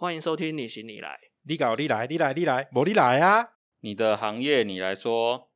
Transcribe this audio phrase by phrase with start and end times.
[0.00, 1.20] 欢迎收听你行你来。
[1.42, 3.50] 你搞你来，你来你来，无你来啊！
[3.80, 5.50] 你的行业你来说，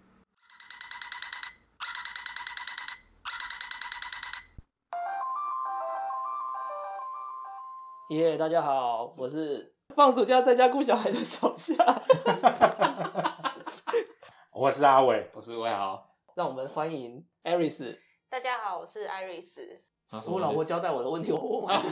[8.11, 11.75] 耶、大家好，我是放暑假在家顾小孩的小夏。
[14.53, 16.07] 我是阿伟，我是魏豪。
[16.35, 17.99] 让我们欢迎艾瑞斯。
[18.29, 19.83] 大家好，我是艾瑞斯。
[20.27, 21.75] 我老婆交代我的问题，我问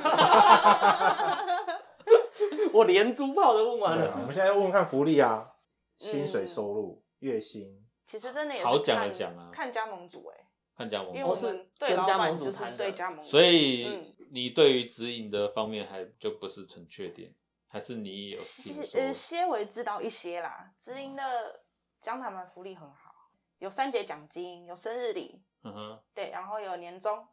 [2.72, 4.10] 我连珠炮都问完了。
[4.10, 4.24] 啊，我。
[4.24, 5.52] 们现在要问看福利啊，
[5.98, 9.50] 薪水嗯收入、月薪，其实真的也好讲的讲啊。
[9.52, 12.76] 看加盟组哎、看加盟因为我们对跟加盟老板就是组谈的。
[12.78, 14.14] 对加盟组，所以嗯。
[14.34, 17.34] 你对于指引的方面还就不是很确定，
[17.68, 18.98] 还是你有听些说？
[19.00, 20.72] 呃些微知道一些啦。
[20.78, 21.62] 直营的
[22.00, 23.12] 江他们福利很好，
[23.58, 27.26] 有三节奖金，有生日礼，嗯哼，对，然后有年终。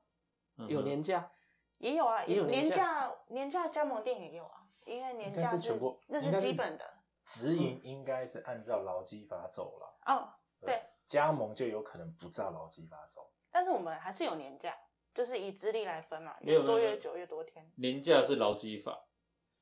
[0.57, 1.31] 嗯有年假，
[1.77, 4.58] 也有啊，也有年假年假加盟店也有啊，
[4.89, 6.85] 因为年应该假是全部那是是基本的，
[7.23, 10.27] 直营应该是按照劳基法走了，嗯，
[10.61, 13.31] 对，加盟就有可能不照劳基法走。
[13.51, 14.75] 但是我们还是有年假，
[15.13, 17.71] 就是以资历来分嘛，没有做越久越多天。
[17.75, 19.05] 年假是劳基法，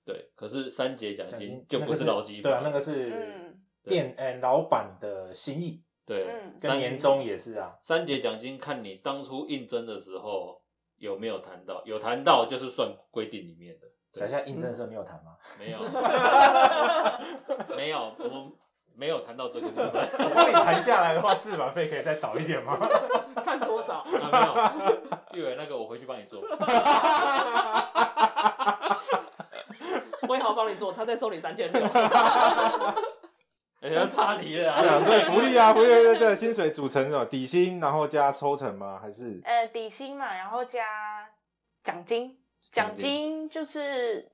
[0.05, 3.64] 对，可是三节奖金就不是劳基法，对啊，那个是嗯。
[3.88, 6.28] 店呃老板的心意，对，
[6.59, 7.80] 跟年终也是啊。
[7.81, 10.61] 三节奖金看你当初应征的时候
[10.98, 13.88] 有没有谈到，有谈到就是算规定里面的，
[14.18, 15.36] 对小夏应征的时候你有谈吗？
[15.60, 15.80] 没有，
[17.76, 18.52] 没有，我们
[18.96, 19.86] 没有谈到这个部分。
[20.20, 22.78] 我帮你谈下来的话，自版费可以再少一点吗？
[23.45, 24.00] 看多少？
[24.00, 26.42] 啊，没有，玉伟那个我回去帮你做。
[30.28, 31.82] 威豪帮你做，他再收你三千六。
[33.80, 35.02] 哎呀，差题了对啊，啊！
[35.02, 39.00] 所以福利啊，福利对对，薪水组成什么底薪，然后加抽成吗？
[39.00, 41.30] 还是呃，底薪嘛，然后加
[41.84, 42.36] 奖金，
[42.72, 44.32] 奖奖金金就是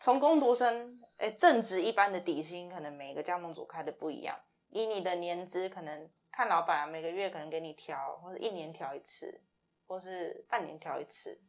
[0.00, 4.38] 从工读生，呃，正职一般的底薪，可能每个加盟组开的不一样，
[4.70, 9.40] 以你的年资，可能看老板每个月可能给你调，或是一年调一次，
[9.86, 11.40] 或是半年调一次，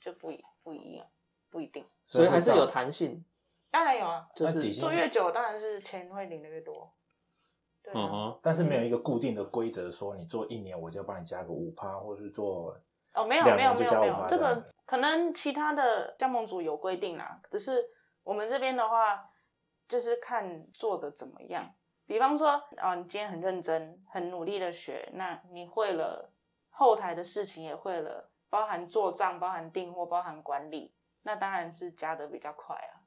[0.00, 1.06] 就不一不一样，
[1.50, 1.86] 不一定。
[2.02, 3.24] 所以还是有弹性，
[3.70, 6.92] 当然有啊，就是那底薪做越久，当然是钱会领的越多。
[7.82, 12.76] 对啊，嗯哼，但是没有一个固定的规则，说你做一年我就帮你加个五趴，或是做
[13.14, 17.80] 哦，没有没有没有没有，这5%这样个可能其他的加盟组有规定啦，只是
[18.24, 19.30] 我们这边的话，
[19.86, 21.72] 就是看做的怎么样。
[22.06, 26.32] 比方说，哦，你今天很认真、很努力的学，那你会了
[26.70, 33.06] 后台的事情也会了，包含做账、包含订货、包含管理，那当然是加的比较快啊。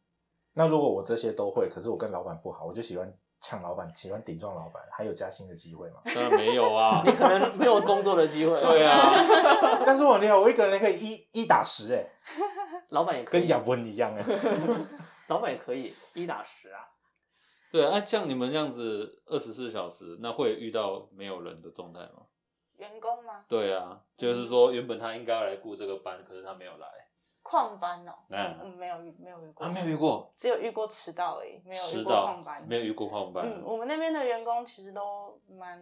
[0.54, 5.98] 那如果我这些都会，可是我跟老板不好，我就喜欢呛老板，喜欢顶撞老板，还有加薪的机会吗？
[6.16, 7.12] 当然没有啊你。
[7.12, 8.58] 可能没有工作的机会。
[8.62, 9.04] 对啊，
[9.86, 12.08] 但是我厉害，我一个人可以一一打十，哎，
[12.90, 14.24] 老板也可以跟，亚文一样，哎，
[15.28, 16.88] 老板也可以一打十啊。
[17.70, 22.24] 对啊，像你们这样子二十四小时，那会遇到没有人的状态吗？
[22.78, 23.44] 员工吗？
[23.50, 26.88] 对啊，就是说原本他应该要来顾这个班，可是他没有来。
[27.44, 33.46] 旷班哦，嗯嗯，没有遇没有遇过，啊，没有遇过只有遇过迟到而已，没有遇过旷班，，没有遇过旷班。
[33.46, 35.80] 嗯，我们那边的员工其实都蛮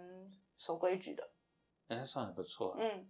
[0.58, 1.30] 守规矩的。
[1.88, 2.76] 哎，算很不错。
[2.80, 3.08] 嗯，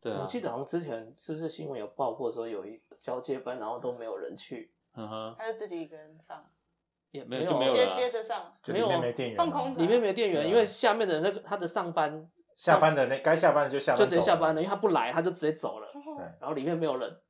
[0.00, 6.44] 对啊，我记得好像之前是不是新闻有报过说有一交接班，然后都没有人去，嗯哼，他就自己一个人上，
[7.12, 8.52] 也没有没有了啊接着上。
[8.62, 17.20] 就里面没店员嘛，放空里面没店员，对啊因为下面的那个他的上班下班的那该下班的就下班，就直接下班了，因为他不来他就直接走了， 对然后里面没有人。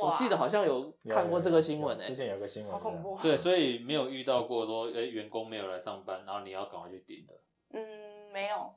[0.00, 3.18] 我记得好像有有看过这个新闻诶、有之前有个新闻，好恐怖。
[3.22, 7.34] 对， 所以没有遇到过说，哎，员工没有来上班，然后你要赶快去顶的，
[7.70, 8.74] 嗯，没有，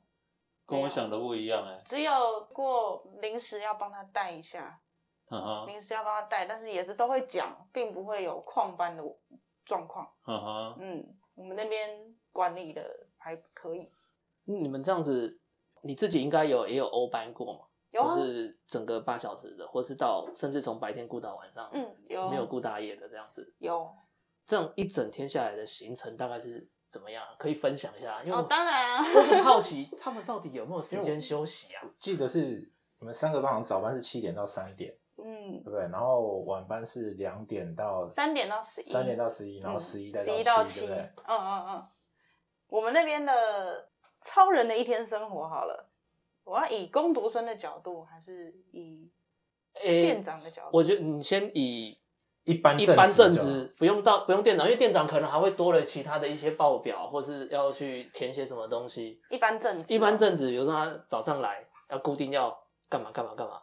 [0.66, 1.80] 跟我想的不一样哎。
[1.84, 4.80] 只有过临时要帮他带一下，
[5.30, 9.02] 嗯哼，临时要帮他带，但是也是都会讲，并不会有旷班的
[9.64, 10.10] 状况。
[10.26, 13.82] 嗯哼，嗯，我们那边管理的还可以。
[14.46, 15.38] 嗯你们这样子，
[15.82, 17.60] 你自己应该有也有欧班过嘛？
[17.92, 23.54] 有啊就是整个八小时的，或是到甚至从白天顾到晚上，嗯，有没有顾大夜的这样子。
[23.58, 23.88] 有
[24.44, 27.22] 这样一整天下来的行程大概是怎么样？
[27.38, 31.82] 可以分享一下，因为当然啊，我很好奇 他们到底有没有时间休息啊？
[31.98, 35.80] 记得是你们三个班好像早班是七点到三点，嗯对，不对？
[35.82, 41.10] 然后晚班是两点到三点到十一，三点到十一，然后十一再十一到七，七，对不对？
[41.26, 41.88] 嗯嗯嗯。
[42.68, 43.86] 我们那边的
[44.22, 45.91] 超人的一天生活好了，
[46.44, 49.10] 我要以攻读生的角度，还是以
[49.74, 50.76] 诶、店长的角度？
[50.76, 51.98] 我觉得你先以
[52.44, 59.20] 一般一般正就职不用到不用店长，因为店长可能还会多了其他的一些报表，或是要去填写什么东西。
[59.30, 62.50] 一般正职哦，一般正职，比如说他早上来要固定要
[62.88, 63.62] 干嘛干嘛干嘛，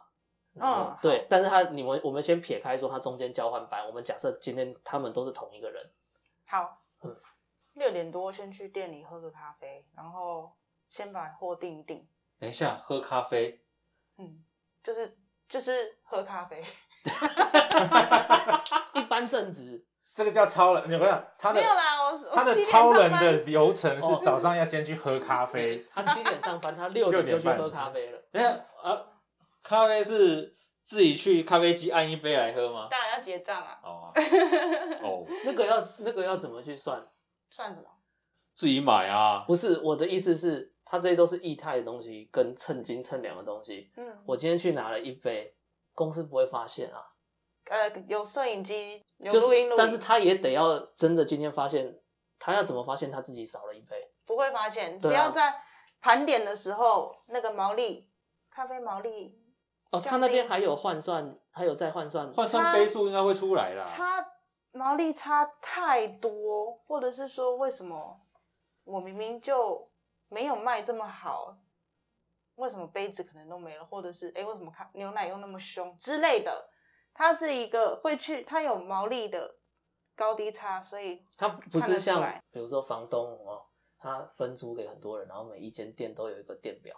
[0.54, 5.90] 嗯，对，但是他你们我们先撇开说他中间交换班，我们假设今天他们都是同一个人，
[6.48, 6.78] 好。
[7.02, 7.16] 嗯，
[7.74, 10.52] 六点多先去店里喝个咖啡，然后
[10.88, 12.06] 先把货订一订，
[12.40, 13.60] 等一下喝咖啡，
[14.18, 14.42] 嗯，
[14.82, 15.16] 就是
[15.48, 16.64] 就是喝咖啡，
[18.94, 19.84] 一般正职
[20.14, 21.24] 这个叫超人，你有没有？
[21.38, 28.18] 他的没有啦，我我他的超人的流程是哦早上要先去喝咖啡，他七点上班，他六 点就去喝咖啡了。
[28.32, 28.50] 等下
[28.82, 29.02] 啊，
[29.62, 32.88] 咖啡是自己去咖啡机按一杯来喝吗？
[32.90, 34.12] 当然要结账啊， 哦
[35.02, 37.06] 哦，那个要那个要怎么去算？
[37.50, 37.84] 算什么？
[38.54, 39.44] 自己买啊。
[39.46, 43.92] 不是我的意思是，它这些都是液态的东西，跟称斤称两的东西。
[43.96, 45.54] 嗯，我今天去拿了一杯，
[45.94, 47.12] 公司不会发现啊。
[47.66, 51.96] 呃有摄影机，有就是录音录影，但是他也得要真的今天发现，
[52.40, 54.10] 他要怎么发现他自己少了一杯？
[54.26, 55.54] 不会发现，只要在
[56.00, 58.10] 盘点的时候，那个毛利
[58.50, 59.38] 咖啡毛利
[59.92, 62.32] 哦，他那边还有换算，还有再换算。
[62.32, 63.84] 换算杯数应该会出来啦。
[63.84, 64.26] 差
[64.72, 68.20] 毛利差太多，或者是说为什么
[68.82, 69.88] 我明明就
[70.30, 71.58] 没有卖这么好，
[72.54, 76.70] 为什么杯子可能都没了，或者是哎为什么咖牛奶又那么凶之类的，
[77.12, 79.56] 它是一个会去它有毛利的
[80.16, 83.66] 高低差，所以它不是像比如说房东哦，
[83.98, 86.96] 他分租给很多人，然后每一间店都有一个电表。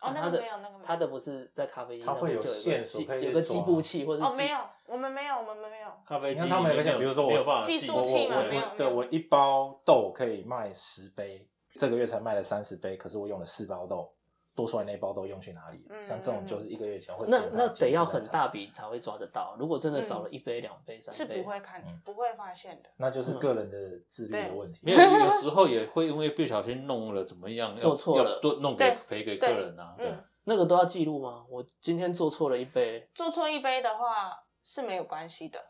[0.00, 8.28] 哦那个没有那个没有他的不是在咖啡机它会有上面就有一个线索有个计步器，或者哦没有，我们没有我们没有，咖啡机你看他们有个线比如说我计数器
[8.76, 11.48] 对我一包豆可以卖十杯，
[11.78, 14.12] 这个月才卖了三十杯，可是我用了四包豆，
[14.54, 19.54] 多出来那一包豆用去哪里像这种就是一个月前会那那得要很，大笔才会抓得到。
[19.56, 21.36] 如果真的少了一杯、两杯、三杯。
[21.36, 22.02] 是，不会看嗯。
[22.04, 22.90] 不会发现的。
[22.96, 24.80] 那就是个人的自律的问题。
[24.82, 28.30] 没有，有时候也会因为不小心弄了怎么样，要 做错了。
[28.32, 29.94] 要做弄对给赔给客人啊。
[29.96, 30.08] 对。
[30.08, 31.44] 嗯，那个都要记录吗？
[31.48, 34.32] 我今天做错了一杯，做错一杯的话
[34.64, 35.60] 是没有关系的，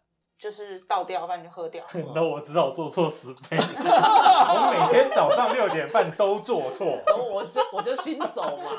[0.41, 1.85] 就是倒掉，不然就喝掉。
[2.15, 8.71] 那我知道我做错十倍， 我每天早上六点半都做错， 然后我就我就新手嘛，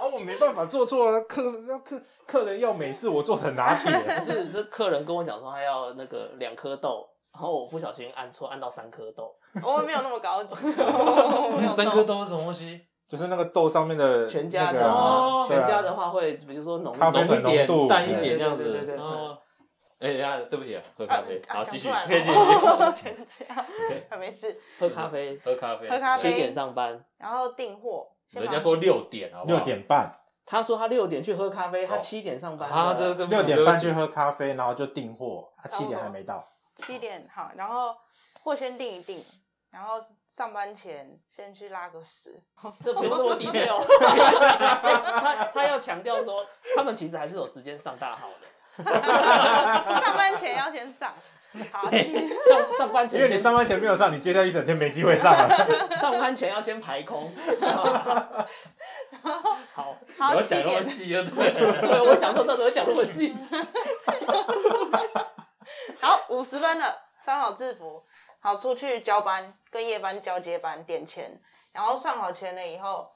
[0.00, 3.90] 啊，我没办法做错啊，客人客客人要美式，我做成拿铁。
[3.92, 9.34] 不是这客人跟我讲说他要那个两颗豆，然后我不小心按错，按到三颗豆，
[9.64, 10.54] 我们没有那么高级，
[11.68, 12.82] 三颗豆是什么东西？
[13.06, 18.64] 就是那个豆上面的全家的那个啊哦对啊全家的话会，比如说浓咖啡浓浓一点淡一点这样子。
[18.64, 18.96] 对对对
[20.00, 21.38] 哎，等一下，对不起啊，喝咖啡。
[21.48, 22.34] 啊好，继续，可以继续。
[22.96, 24.60] 全家 没事。
[24.78, 25.88] 喝咖啡，喝咖啡。
[25.88, 27.04] 喝咖啡七点上班。
[27.18, 29.56] 然后订货，人家说六点，好不好？
[29.56, 30.10] 六点半，
[30.44, 36.46] 他说他六点去喝咖啡，他哦七点上班啊，这这六点半去喝咖啡，然后就订货，他七点还没到。
[36.74, 37.96] 七点好，然后
[38.42, 39.24] 货先订一订，
[39.70, 42.42] 然后上班前先去拉个屎。
[42.82, 43.80] 这不用那么 低调。
[43.80, 46.44] 他他要强调说，
[46.74, 48.46] 他们其实还是有时间上大号的。
[48.76, 51.14] 上班前要先上，
[51.70, 55.48] 好， 上上班前因为你上班前没有上，你接下来一整天没机会上了。
[55.96, 57.32] 上班前要先排空。
[59.72, 61.80] 好，好讲那么，细就对了。
[61.80, 63.34] 对我想说，到底会讲那么细？
[66.00, 68.02] 好五十分了，穿好制服，
[68.40, 71.40] 好出去交班，跟夜班交接班点钱，
[71.72, 73.08] 然后上好钱了以后，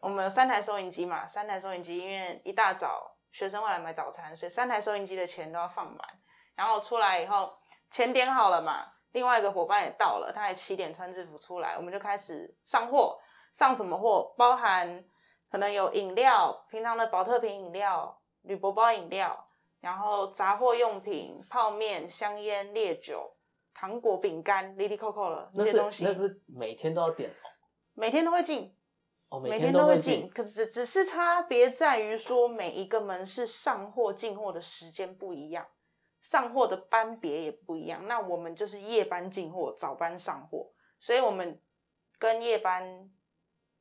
[0.00, 5.98] 我们有三台收银机嘛，三台收银机，因为一大早学生会来买早餐，所以三台收音机的钱都要放满。
[6.54, 7.52] 然后出来以后，
[7.90, 13.20] 钱点好了嘛，另外一个伙伴也到了，他也七点穿制服出来，我们就开始上货。
[13.52, 14.32] 上什么货？
[14.38, 15.04] 包含
[15.50, 19.48] 可能有饮料，平常的保特瓶饮料、铝箔包饮料，
[19.80, 23.36] 然后杂货用品、泡面、香烟、烈酒、
[23.74, 27.50] 糖果、饼干、里里扣扣了那些东西，那是每天都要点哦
[27.94, 28.72] 每天都会进，
[29.30, 30.30] 哦，每天都会进进，。
[30.30, 35.66] 可是只是差别在于说每一个门市上货进货的时间不一样，
[36.20, 38.06] 上货的班别也不一样。
[38.06, 41.60] 那我们就是夜班进货，早班上货，所以我们
[42.18, 43.08] 跟夜班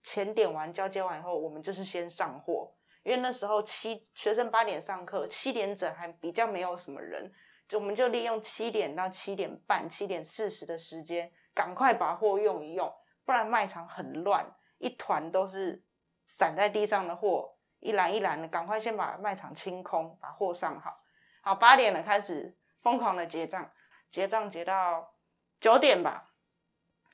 [0.04, 2.72] 前点完交接完以后，我们就是先上货，
[3.04, 7.32] 因为那时候七学生八点上课，七点整还比较没有什么人，
[7.68, 12.94] 就我们就利用七点到七点半、七点四十的时间，赶快把货用一用，
[13.26, 14.46] 不然卖场很乱，
[14.80, 15.84] 一团都是
[16.26, 21.02] 散在地上的货，一篮一篮的，赶快先把卖场清空，把货上好。
[21.42, 23.72] 好，八点了开始疯狂的结账，
[24.10, 25.14] 结账结到
[25.60, 26.32] 九点吧，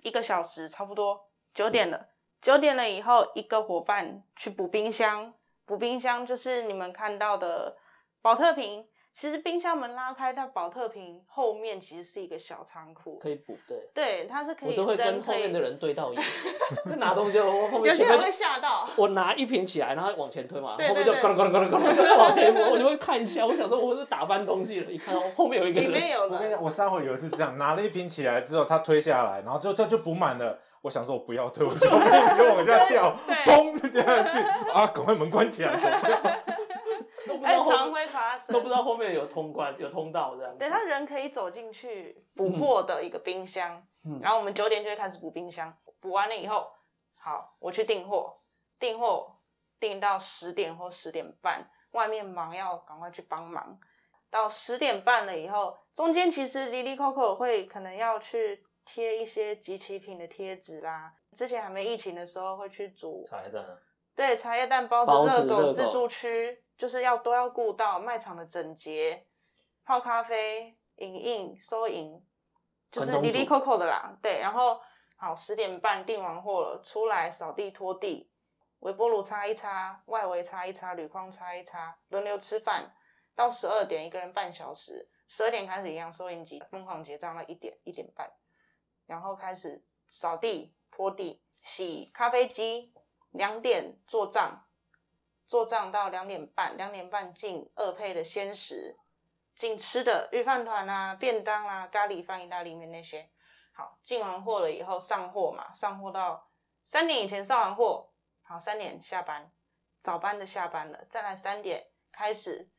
[0.01, 2.10] 一个小时差不多，九点了。
[2.41, 5.34] 九点了以后，一个伙伴去补冰箱，
[5.65, 7.75] 补冰箱就是你们看到的
[8.22, 13.77] 保特瓶、其实冰箱门拉开，它保特瓶后面其实是一个小仓库，可以补，对。
[13.93, 16.22] 对，它是可以我都会跟后面的人对到眼，
[16.84, 18.86] 就拿东西，我后有面前面些人会吓到。
[18.98, 30.60] 我拿一瓶起来，然后往前推嘛，对后面就对咣啷咣啷咣啷咣啷咣啷往前摸，我就会看一下，我想说我是打翻东西了，一看到后面有一个人，里面有我跟你讲，我上回有一次这样，拿了一瓶起来之后，他推下来，然后就他就补满了。
[30.81, 34.38] 我想说，我不要推，我就 后面就往下掉，对砰就掉下去
[34.72, 34.86] 啊！
[34.93, 36.64] 赶快门关起来，走掉。
[37.46, 40.60] 很都不知道常会发生，都不知道后面有通关有通道这样子。
[40.60, 44.20] 对，他人可以走进去补货的一个冰箱，嗯。
[44.22, 46.68] 然后我们九点就会开始补冰箱，补完了以后，
[47.18, 48.38] 好，我去订货，
[48.80, 49.36] 订货
[49.80, 53.80] 订到十点或十点半，外面忙要赶快去帮忙。
[54.32, 61.14] 到十点半了以后，中间其实 Lily Coco 会可能要去贴一些集齐品的贴纸啦。
[61.34, 63.78] 之前还没疫情的时候，会去煮茶叶蛋啊，
[64.14, 65.72] 对，茶叶蛋、包子热狗。
[65.72, 69.27] 自助区，就是要都要顾到卖场的整洁，
[69.84, 72.22] 泡咖啡、影印、收银，
[72.91, 74.17] 就是传统 Lily 组 Coco 的啦。
[74.22, 74.82] 对，然后
[75.15, 78.29] 好十点半订完货了，出来扫地拖地，
[78.79, 82.94] 微波炉擦一擦，外围擦一擦，铝框擦一擦，轮流吃饭，
[83.36, 88.29] 到十二点一个人半小时，十二点开始一样收银机疯狂结账到一点一点半，
[89.05, 92.94] 然后开始扫地、拖地、洗咖啡机，
[93.32, 94.64] 两点做账，
[95.48, 98.98] 做账到两点半，两点半进二配的鲜食，
[99.56, 103.30] 进吃的御饭团啊、便当啊、咖喱饭、意大利面那些。
[103.74, 106.50] 好，进完货了以后上货嘛，上货到
[106.84, 108.10] 三点以前上完货，
[108.42, 109.52] 好，三点下班，
[110.00, 112.70] 早班的下班了，再来三点开始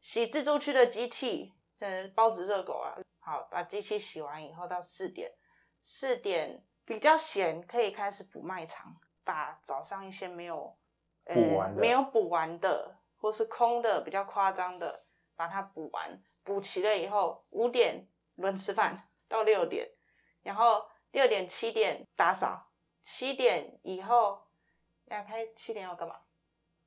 [0.00, 5.30] 洗自助区的机器，呃，包子、热狗啊，好，把机器洗完以后到四点，
[5.82, 10.77] 四点比较闲，可以开始补卖场，把早上一些没有
[11.34, 15.04] 补完的没有补完的，或是空的比较夸张的，
[15.36, 19.90] 把它补完，补齐了以后，五点轮吃饭到六点，
[20.42, 22.70] 然后六点七点打扫，
[23.02, 24.40] 七点以后
[25.06, 26.16] 要开七点要干嘛？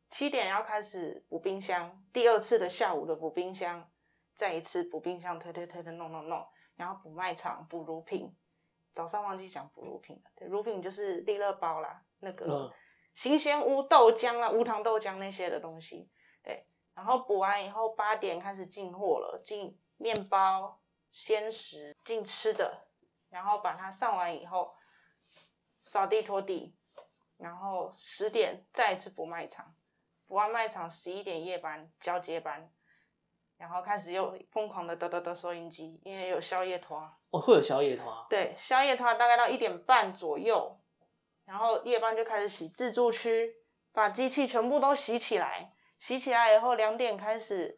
[0.09, 3.89] 七点要开始补冰箱，第二次的下午的补冰箱，
[4.33, 6.45] 再一次补冰箱，推推推的弄弄弄，
[6.75, 8.35] 然后补卖场，补乳品。
[8.93, 12.73] 早上忘记讲补乳品了，乳品就是利乐包啦，那个嗯
[13.13, 16.09] 新鲜乌豆浆啦、无糖豆浆那些的东西，
[16.43, 16.65] 对。
[16.93, 22.87] 然后补完以后，八点开始进货了，进面包、鲜食，进吃的，
[23.29, 24.73] 然后把它上完以后，
[25.83, 26.75] 扫地拖地，
[27.37, 29.73] 然后十点再一次补卖场，
[30.27, 32.71] 补完卖场十一点夜班交接班，
[33.57, 37.09] 然后开始又疯狂的得得得收音机，因为有宵夜团。
[37.29, 40.80] 哦，会有宵夜团，对，宵夜团大概到一点半左右，
[41.51, 43.53] 然后夜班就开始洗自助区，
[43.91, 45.73] 把机器全部都洗起来。
[45.99, 47.77] 洗起来以后，两点开始，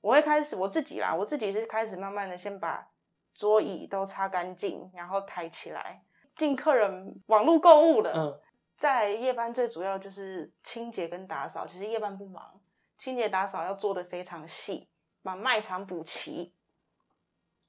[0.00, 2.84] 我会开始我自己啦，我自己是开始慢慢的先把
[3.32, 6.02] 桌椅都擦干净，然后抬起来，
[6.36, 8.12] 进客人网络购物的。
[8.12, 8.40] 嗯，
[8.76, 12.60] 在夜班最主要就是清洁跟打扫，其实夜班不忙，
[12.98, 14.90] 清洁打扫要做的非常细，
[15.22, 16.56] 把卖场补齐。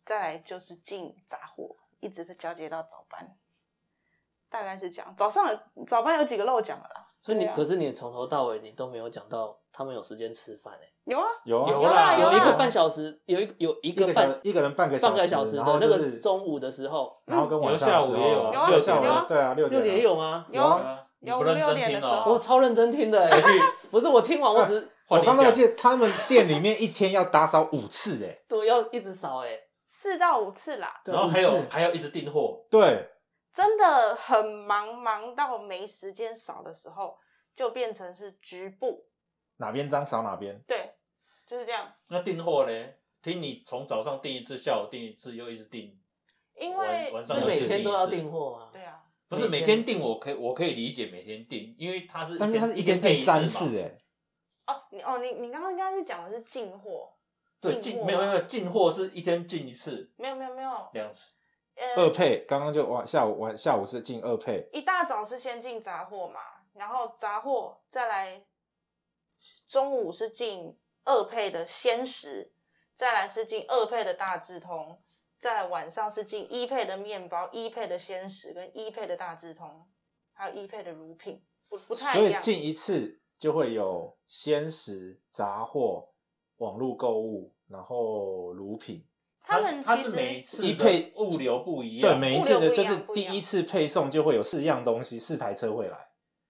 [0.03, 3.37] 再来就是进杂货，一直都交接到早班，
[4.53, 5.15] 大概是这样。
[5.17, 5.49] 早上
[5.87, 20.45] 早班有几个漏讲了啦，所以你啊可是你从头到尾你都没有讲到他们有时间吃饭哎，有啊，有啊有有啦有一个半小时，有一个有一一个个半一个人半个半个小时然的那个中午的时候，然后跟晚上有下午也有啊有啊六下午有啊对啊，六六点也有吗？
[20.51, 23.41] 有啊有不认真五六点的听哦时候我超认真听的哎，
[23.89, 29.57] 不是我听完我只 我刚刚记得他们店里面一天要打扫五次哎，对要一直扫哎，
[29.87, 33.09] 四到五次啦，然后还有还要一直订货，对，
[33.53, 37.17] 真的很忙，忙到没时间扫的时候，
[37.55, 39.05] 就变成是局部，
[39.57, 40.59] 哪边脏扫哪边。
[40.67, 40.95] 对，
[41.45, 41.93] 就是这样。
[42.07, 42.87] 那订货呢？
[43.21, 45.97] 听你从早上订一次，下午订一次，又一直订，
[46.55, 48.69] 因晚为晚上是每天都要次订货吗？
[48.73, 53.97] 对啊，不是每天每天订，我可以我可以理解每天订，因为它是但是它是一一天订配三次哎，
[54.67, 57.13] 哦，你哦，你你刚刚应该是讲的是进货，
[57.61, 61.31] 对，进货进没有没有吗进货是一天进一次，没有没有没有，两次。
[61.75, 66.39] 呃，二配刚刚就晚下午晚下午是进二配，一大早是先进杂货嘛，
[66.73, 68.45] 然后杂货再来，
[69.67, 72.53] 中午是进二配的鲜食，
[72.93, 75.01] 再来是进二配的大智通，
[75.39, 79.87] 再来晚上是进一配的面包、一配的鲜食跟一配的大智通，
[80.33, 82.41] 还有一配的乳品，不不太一样。
[82.41, 86.09] 所以进一次就会有鲜食、杂货、
[86.57, 89.03] 网络购物，然后乳品。
[89.43, 95.97] 他们它其实是每一次一配物流不一样对，样，每一物流不一次的就是不一样第一次配送就会有四样东西，四台车会来。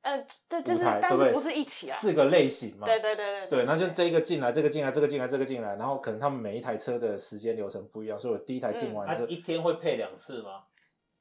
[0.03, 1.01] 呃，对，就舞是台，对对？
[1.01, 1.95] 但是不是一起啊？
[1.95, 2.85] 四个类型嘛。
[2.85, 10.63] 对对对对对，那就是这个进来，这个进来，这个进来，这个进来，然后可能他们每一台车的时间流程不一样，所以我第一台进完之后，一天会配两次吗？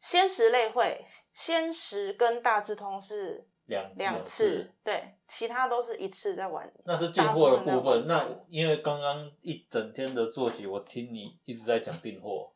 [0.01, 6.71] 鲜食类会，鲜食跟大智通是两两次，对，其他都是一次在玩。
[6.85, 8.07] 那是进货的部分分。
[8.07, 12.53] 那因为刚刚一整天的作息，我听你一直在讲订货，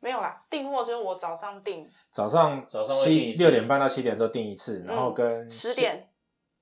[0.00, 6.10] 没有啦，订货就是我早上订，早上早上七六点半到七点的时候订一次，然后嗯跟十点，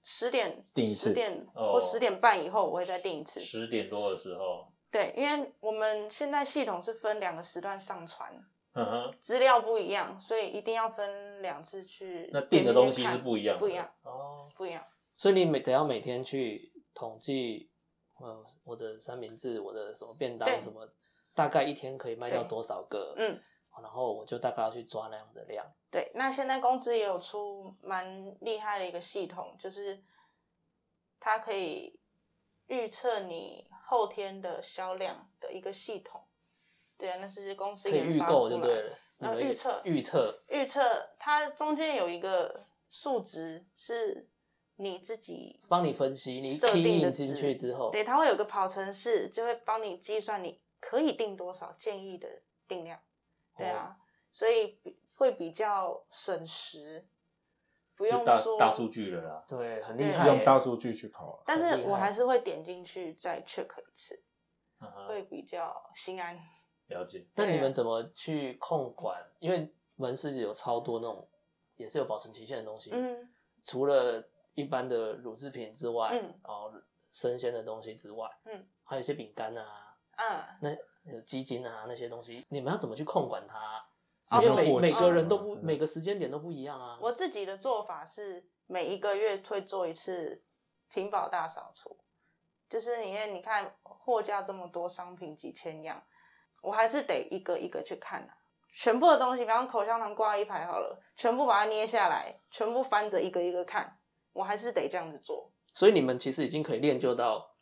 [0.04, 3.40] 十点订一次十点哦或十点半以后我会再订一次。
[3.40, 8.30] 十点多的时候，对，因为我们现在系统是分两个时段上传，
[8.72, 12.30] 嗯哼，资料不一样，所以一定要分两次去。
[12.32, 14.48] 那订的东西是不一样的，不一样，哦。
[14.54, 14.84] 不一样。
[15.16, 17.70] 所以你每得要每天去统计，
[18.18, 20.88] 呃，我的三明治，我的什么便当什么，
[21.34, 23.14] 大概一天可以卖掉多少个？
[23.18, 23.42] 嗯，
[23.82, 25.66] 然后我就大概要去抓那样子的量。
[25.90, 30.00] 对，那现在公司也有出蛮厉害的一个系统，就是
[31.18, 31.98] 它可以
[32.68, 36.22] 预测你后天的销量的一个系统。
[37.00, 38.98] 对啊，那是公司可以预研发购就对了出来的。
[39.18, 44.28] 然后预测预测预测它中间有一个数值是
[44.76, 52.28] 你自己帮你分析，你设定的进去之后，对，它会有个跑程式，就会帮你计算你可以定多少建议的
[52.66, 52.98] 定量。
[53.56, 53.96] 对哦啊，
[54.30, 57.06] 所以比会比较省时，
[57.94, 59.44] 不用说大数据了啦。
[59.46, 60.34] 对，很厉害耶。
[60.34, 61.42] 用大数据去跑。
[61.44, 64.22] 但是我还是会点进去再 check 一次，
[65.06, 66.38] 会比较心安。
[66.90, 67.26] 了解。
[67.34, 69.18] 那你们怎么去控管？
[69.38, 71.26] 因为门市有超多那种
[71.76, 73.28] 也是有保存期限的东西，嗯，
[73.64, 74.22] 除了
[74.54, 76.72] 一般的乳制品之外，嗯然后
[77.10, 83.84] 生鲜的东西之外，嗯，还有一些饼干啊，嗯，那有鸡精啊那些东西，你们要怎么去控管它？
[84.30, 86.96] 哦因为每每个人都不嗯每个时间点都不一样啊。
[87.02, 90.40] 我自己的做法是每一个月会做一次
[90.88, 91.98] 屏保大扫除，
[92.68, 96.00] 就是因为你看货架这么多商品几千样，
[96.60, 98.34] 我还是得一个一个去看啊。
[98.72, 103.98] 全部的东西，比方口香糖挂一排好了，全部把它捏下来，全部翻着一个一个看，
[104.32, 105.50] 我还是得这样子做。
[105.74, 107.56] 所以你们其实已经可以练就到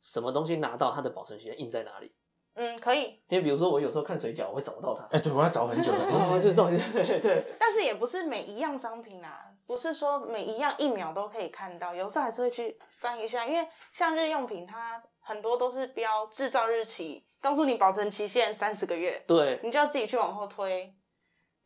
[0.00, 2.12] 什么东西拿到它的保存时间印在哪里。
[2.54, 5.04] 嗯，可以，因为比如说我有时候看水饺，我会找不到它。
[5.12, 6.02] 哎，对，我要找很久的。
[6.10, 20.94] 哦，这种对对但是也不是每一样商品啊，不是说每一样一秒都可以看到，有时候还是会去翻一下，因为像日用品，它很多都是标制造日期，告诉你保存期限三十个月，对，你就要自己去往后推。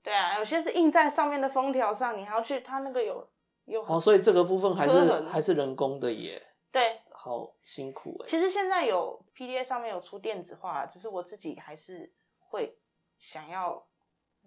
[0.03, 3.31] 对啊，有些是印在上面的封条上，你还要去，它那个有
[3.65, 7.01] 有哦，所以这个部分还是还是人工的耶，对。
[7.25, 8.27] 好辛苦哎。
[8.29, 12.77] 其实现在有 PDA 上面有出电子化，只是我自己还是会
[13.17, 13.87] 想要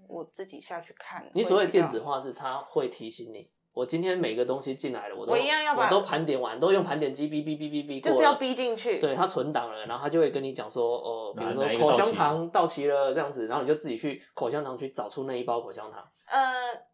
[0.10, 1.32] 我自己下去看。
[1.34, 9.00] 你所谓电子化是它会提醒你，我今天每个东西进来了，我都我一样要把我都盘点完，都用盘点机哔哔哔哔哔过就是要逼进去。
[9.00, 16.10] 对，它存档了，然后它就会跟你讲说，哦，比如说口香糖到期了这样子，然后你就自己去口香糖去找出那一包口香糖。
[16.28, 16.42] 呃，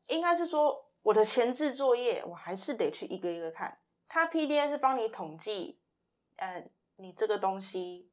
[0.07, 3.77] 应该是说我的前置作业，我还是得去一个一个看。
[4.07, 5.77] 它 PDA 是帮你统计，
[6.37, 6.65] 呃，
[6.95, 8.09] 你这个东西，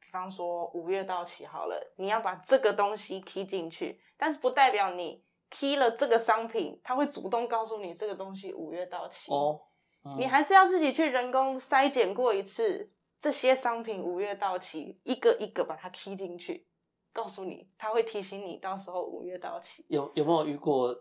[0.00, 9.30] 比方说五月到期好了，你要把这个东西 key 进去，但是不代表你 key 了这个商品，它会主动告诉你这个东西五月到期。
[9.32, 9.60] 哦，
[10.04, 16.66] 嗯你还是要自己去人工筛检过一次，这些商品五月到期，一个一个把它 key 进去，
[17.12, 19.84] 告诉你，它会提醒你到时候五月到期。
[19.88, 20.94] 有有没有遇过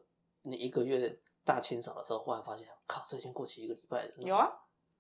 [0.43, 4.11] 你一个月大清扫的时候，忽然发现，靠，这已经过期一个礼拜了。
[4.17, 4.49] 有啊，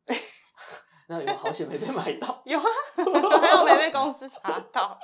[1.07, 2.41] 那有好险没被买到？
[2.43, 2.65] 有啊，
[3.41, 4.99] 还有没被公司查到，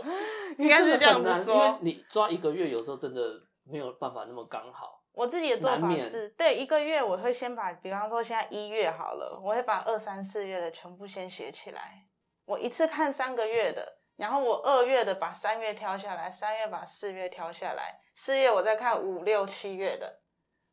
[0.57, 1.79] 应该是这样子真的很难，因为。
[1.81, 3.21] 你抓一个月，有时候真的
[3.69, 5.03] 没有办法那么刚好。
[5.11, 12.05] 我自己的做法是，对一个月我会先把，比方说现在一月好了，我会把二三四月的全部先写起来，
[12.45, 20.21] 我一次看三个月的，然后我二月的把三月挑下来，三月把四月挑下来，四月我再看五六七月的，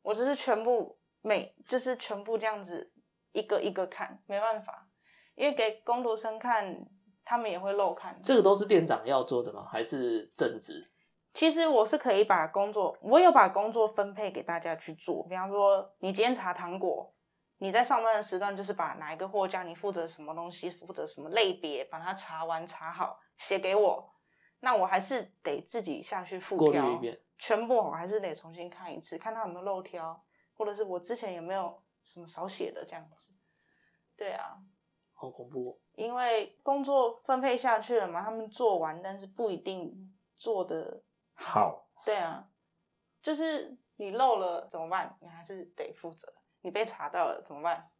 [0.02, 2.92] 我就是全部每就是全部这样子
[3.32, 4.86] 一个一个看，没办法，
[5.34, 6.86] 因为给工读生看，
[7.24, 8.20] 他们也会漏看。
[8.22, 9.66] 这个都是店长要做的吗？
[9.68, 10.92] 还是正职？
[11.36, 15.22] 其实我是可以把工作，我有把工作分配给大家去做。
[15.24, 17.12] 比方说，你今天查糖果，
[17.58, 24.10] 你在上班的时段就是把哪一个货架，你负责什么东西，负责什么类别，把它查完查好，写给我。
[24.60, 30.18] 那我还是得自己下去复过滤挑一遍，全部我还是得重新看一次，看它有没有漏挑，
[30.54, 33.30] 或者是我之前有没有什么少写的这样子。
[34.16, 34.56] 对啊，
[35.12, 35.76] 好恐怖、哦。
[35.96, 41.02] 因为工作分配下去了嘛，他们做完，但是不一定做的
[41.36, 42.48] 好，对啊，
[43.22, 45.16] 就是你漏了怎么办？
[45.20, 46.32] 你还是得负责。
[46.62, 47.90] 你被查到了怎么办？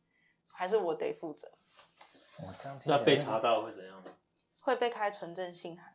[0.49, 1.53] 还是我得负责？
[2.39, 4.03] 我这样听那被查到会怎样？
[4.61, 5.95] 会被开纯正信函，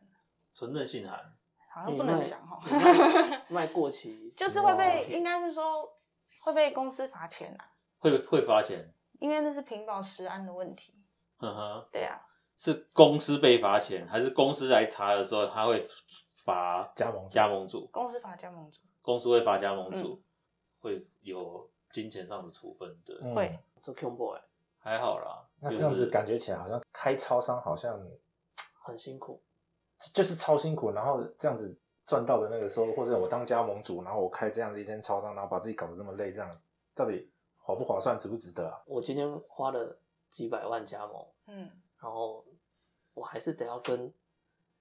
[0.54, 1.36] 纯正信函，
[1.70, 6.00] 好像不能讲哈，你卖 卖过期，就是会被，应该是说
[6.40, 8.94] 会被公司罚钱啊，会会罚钱。
[9.20, 10.94] 因为那是屏保食安的问题。
[11.38, 12.18] 嗯哼，对啊，
[12.56, 15.80] 是公司被罚钱，还是公司来查的时候他会
[16.44, 17.88] 罚加盟加盟主？
[17.92, 20.22] 公司罚加盟主公司会罚加盟主，嗯
[20.80, 23.18] 会有金钱上的处分的。
[23.22, 24.38] 嗯会这 Q boy
[24.78, 28.00] 还好啦，那这样子感觉起来好像开超商好像
[28.80, 29.42] 很辛苦。
[30.12, 36.60] 就是超辛苦，然后这样子赚到的那个时候，或者我当加盟主，然后我开这样子一间超商，然后把自己搞得这么累，这样
[36.92, 38.82] 到底划不划算，值不值得啊？
[38.84, 39.96] 我今天花了
[40.28, 42.44] 几百万加盟，嗯，然后
[43.14, 44.12] 我还是得要跟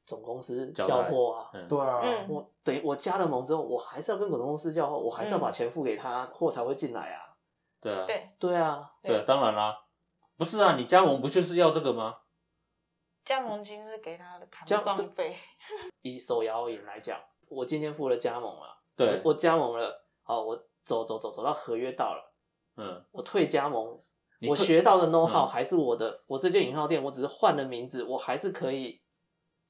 [0.05, 1.49] 总公司交货啊。
[1.53, 2.27] 嗯，对啊，嗯。
[2.29, 5.51] 我对我加了盟之后，我还是要跟总公司交货，我还是要把嗯。
[5.51, 7.35] 钱付给他，货才会进来啊。
[7.79, 9.17] 对啊，对，对啊，对。
[9.17, 9.85] 啊，当然啦，
[10.37, 12.17] 不是啊，你加盟不就是要这个吗？
[13.23, 15.35] 加盟金是给他的扛加棒费，
[16.01, 22.33] 以手摇饮来讲，我今天付了加盟了，对我我加盟了，好，我走走走走到合约到了，
[22.77, 24.01] 嗯，我退加盟，
[24.49, 28.99] 我学到的 know how 嗯还是我的，我这间饮料店我只是换了名字，我还是可以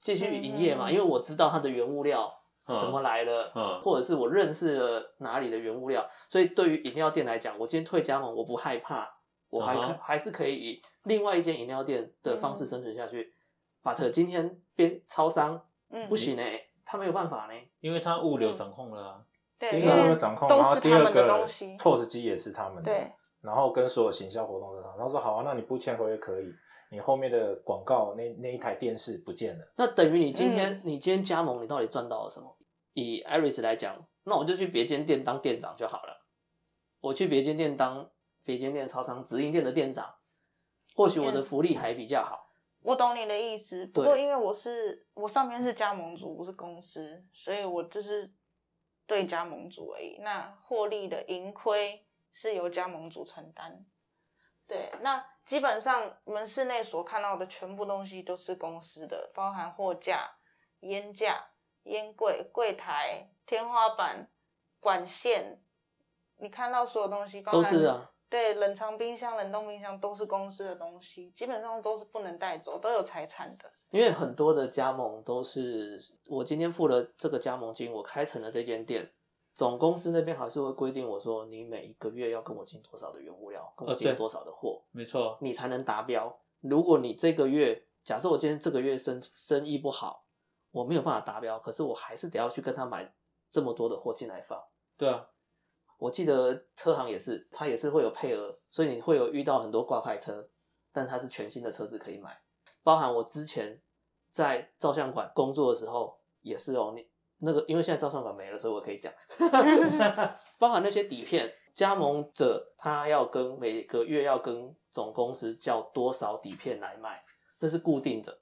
[0.01, 2.29] 继续营业嘛，因为我知道它的原物料
[2.67, 2.75] 嗯。
[2.77, 3.79] 怎么来的，嗯。
[3.81, 9.07] 或者是我认识了哪里的原物料，所以对于饮料店来讲，我今天退加盟，我不害怕，
[9.49, 13.33] 我还可、还是可以以另外一间饮料店的方式嗯生存下去。
[13.83, 17.53] but 今天变超商嗯，不行哎、他没有办法呢。
[17.79, 19.21] 因为他物流掌控了啊。
[19.59, 23.11] 对，第一个因为我有掌控，然后第二个，POS 机也是他们的，对，
[23.41, 26.45] 然后跟所有行销活动都是他，然后说好啊，那你不签合约可以，
[26.91, 32.58] 你后面的广告那那一台电视不见了，那等于你今天、嗯你今天加盟，你到底赚到了什么？
[32.93, 36.27] 以 Iris 来讲，那我就去别间店当店长就好了。
[36.99, 38.12] 我去别间店当
[38.43, 40.15] 别间店超商直营店的店长，
[40.93, 42.51] 或许我的福利还比较好。
[42.82, 48.30] 我懂你的意思，不对过因为我是我上面是加盟主，不是公司，所以我就是
[49.08, 50.17] 对加盟主而已。
[50.19, 53.86] 那获利的盈亏是由加盟主承担。
[54.67, 60.31] 对，那基本上门市内所看到的全部东西都是公司的，包含货架、
[60.79, 61.45] 烟架、
[61.83, 64.29] 烟柜、柜台、天花板、
[64.79, 65.61] 管线，
[66.37, 68.09] 你看到所有东西，包含都是啊。
[68.29, 73.69] 对，冷藏冰箱、冷冻冰箱都是公司的东西，基本上都是不能带走，都有财产的。
[73.89, 79.11] 因为很多的加盟都是我今天付了这个加盟金，我开成了这间店，
[79.53, 86.39] 总公司那边还是会规定我说，你每一个月要跟我进多少的原物料，跟我进多少的货，没错，你才能达标。
[86.61, 90.25] 如果你这个月，假设我今天这个月生生意不好，
[90.71, 93.13] 我没有办法达标，可是我还是得要去跟他买
[93.49, 94.63] 这么多的货进来放。
[94.95, 95.27] 对啊，
[95.97, 100.49] 我记得车行也是，它也是会有配额，所以你会有遇到很多挂牌车，
[100.93, 102.41] 但它是全新的车子可以买。
[102.83, 103.81] 包含我之前
[104.29, 107.11] 在照相馆工作的时候也是哦，你
[107.41, 109.12] 那个因为现在照相馆没了，所以我可以讲，
[110.60, 117.23] 包含那些底片，加盟者他要跟每个月要跟总公司叫多少底片来卖，
[117.60, 118.41] 这是固定的，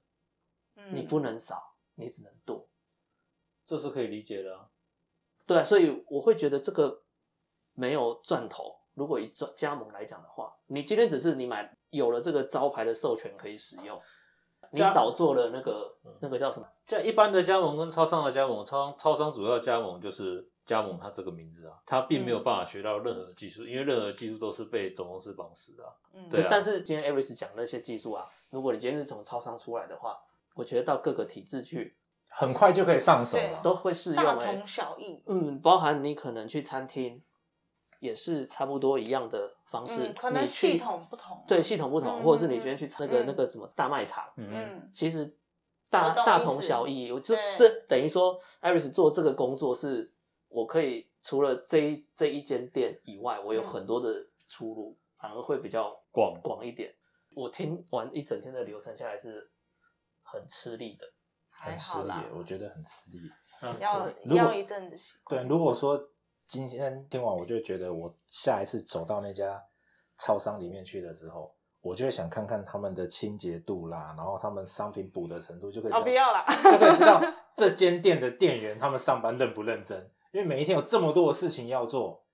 [0.76, 2.68] 嗯你不能少，你只能多。
[3.66, 4.68] 这是可以理解的啊。
[5.46, 7.02] 对啊，所以我会觉得这个
[7.74, 8.76] 没有赚头。
[8.94, 13.98] 如果以赚加盟来讲的话，你今天只是你买有了这个招牌的授权可以使用，
[14.72, 16.68] 你少做了那个那个叫什么？
[16.90, 30.18] 像一般的加盟跟超商的加盟，超超商主要加盟就是加盟它这个名字啊，它并没有办法学到任何技术，因为任何技术都是被总公司绑死的啊、嗯对啊但是今天 Aris 讲那些技术啊，如果你今天是从超商出来的话，
[30.54, 31.96] 我觉得到各个体制去
[32.28, 33.60] 很快就可以上手了。
[33.62, 35.22] 都会适用大哎、同小异。
[35.26, 37.22] 嗯，包含你可能去餐厅，
[38.00, 40.08] 也是差不多一样的方式。
[40.08, 41.40] 嗯，可能你去系统不同。
[41.46, 45.28] 对系统不同，嗯或者是你今天去那个、嗯那个什么大卖场，嗯，嗯，其实我
[45.90, 47.12] 大大同小异。
[47.12, 50.10] 我这这等于说艾瑞斯做这个工作是，
[50.48, 56.94] 我可以除了这一这一间店以外，我有嗯很多的出路，反而会比较广广一点。
[57.36, 59.50] 我听完一整天的流程下来是
[60.22, 61.06] 很吃力的。
[61.62, 63.18] 很吃力，，我觉得很吃力。
[63.80, 66.00] 要如果要一阵子习对，如果说
[66.46, 69.62] 今天听完，我就觉得我下一次走到那家
[70.16, 77.20] 超商里面去的时候，我就会想看看他们的清洁度啦，然后他们商品补的程度，就可以知哦，不要啦，就可以知道
[77.56, 79.98] 这间店的店员他们上班认不认真，
[80.32, 82.24] 因为每一天有这么多的事情要做。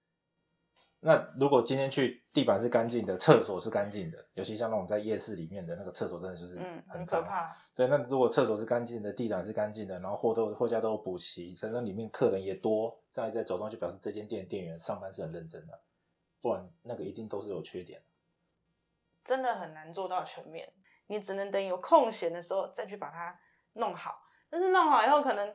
[1.00, 7.22] 那如果今天去地板是干净的，厕所是干净的，尤其像那种在夜市里面的那个厕所，真的就是嗯，很脏。
[7.22, 7.54] 怕。
[7.76, 15.78] 对，那如果厕所是干净的，地板是干净的，然后货都货架都有补齐，反正里面客人也多，这样一再走动，就表示这间店店员上班是很认真的。
[16.40, 18.02] 不然那个一定都是有缺点。
[19.26, 20.72] 真的很难做到全面，
[21.08, 23.38] 你只能等有空闲的时候再去把它
[23.74, 24.22] 弄好。
[24.48, 25.54] 但是弄好以后，可能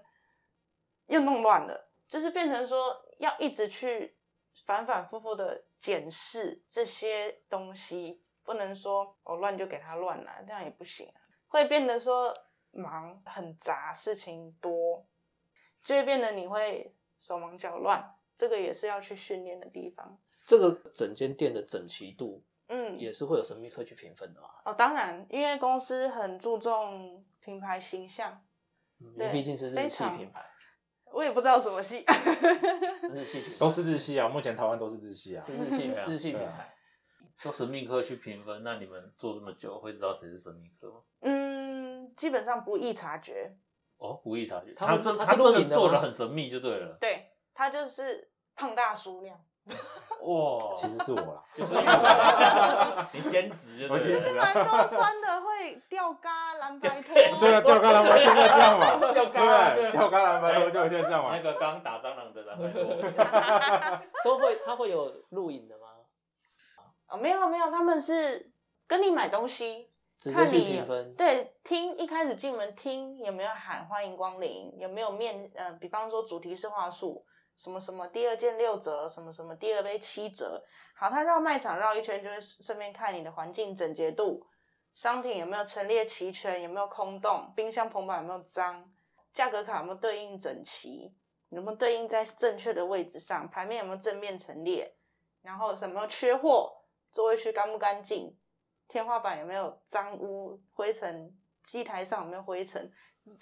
[1.07, 4.17] 又弄乱了，就是变成说要一直去
[4.65, 11.11] 反反复复的检视这些东西，不能说我乱就给它乱了，这样也不行，
[11.47, 12.33] 会变得说
[12.71, 15.07] 忙很杂，事情多，
[15.81, 20.19] 就会变得你会手忙脚乱，这个也是要去训练的地方。
[20.41, 28.41] 这个整间店的整齐度嗯，也是会有神秘客去评分的嘛，哦，当然，因为公司很注重品牌形象，
[29.01, 30.13] 嗯因对为毕竟是日非常。
[30.13, 30.41] 系品牌，
[31.11, 32.05] 我也不知道什么系，
[33.11, 33.57] 日系品牌。
[33.59, 35.43] 都是日系啊，目前台湾都是日系啊。
[35.45, 36.73] 是日系 日系品牌。
[37.37, 41.01] 说神秘客去评分，那你们做这么久，会知道谁是神秘客吗？
[41.21, 43.57] 嗯，基本上不易察觉，
[43.97, 46.95] 哦，不易察觉，他他真他真的做的很神秘就对了。
[47.01, 49.43] 对他就是胖大叔那样，
[50.21, 54.63] 哇，其实是我啦， 就是因为我你兼职就我兼职就是蛮多
[54.95, 59.91] 穿的会吊嘎蓝白拖， 对啊，吊嘎蓝白现在这样嘛，吊对嘎不对？
[59.91, 61.41] 吊嘎蓝白头就现在这样嘛那。
[61.41, 65.87] 个刚打蟑螂的蓝白拖，都会，他会有录影的吗？
[67.07, 68.51] 哦，没有没有，他们是
[68.87, 71.15] 跟你买东西，直接去看你评分。
[71.15, 77.25] 对，听一开始进门听有没有喊欢迎光临，有没有面呃，比方说主题是话术，
[77.57, 80.63] 什么什么第二件六折，什么什么第二杯七折。
[80.95, 84.45] 好，他绕卖场绕一圈，就会顺便看你的环境整洁度，
[84.93, 88.91] 商品有没有陈列齐全，有没有空洞，冰箱棚板有没有脏，
[89.33, 91.15] 价格卡有没有对应整齐，
[91.49, 94.95] 有没有对应在正确的位置上，牌面有没有正面陈列，
[95.41, 98.37] 然后什么缺货，座位区干不干净，
[98.87, 102.91] 天花板有没有脏污、灰尘，机台上有没有灰尘，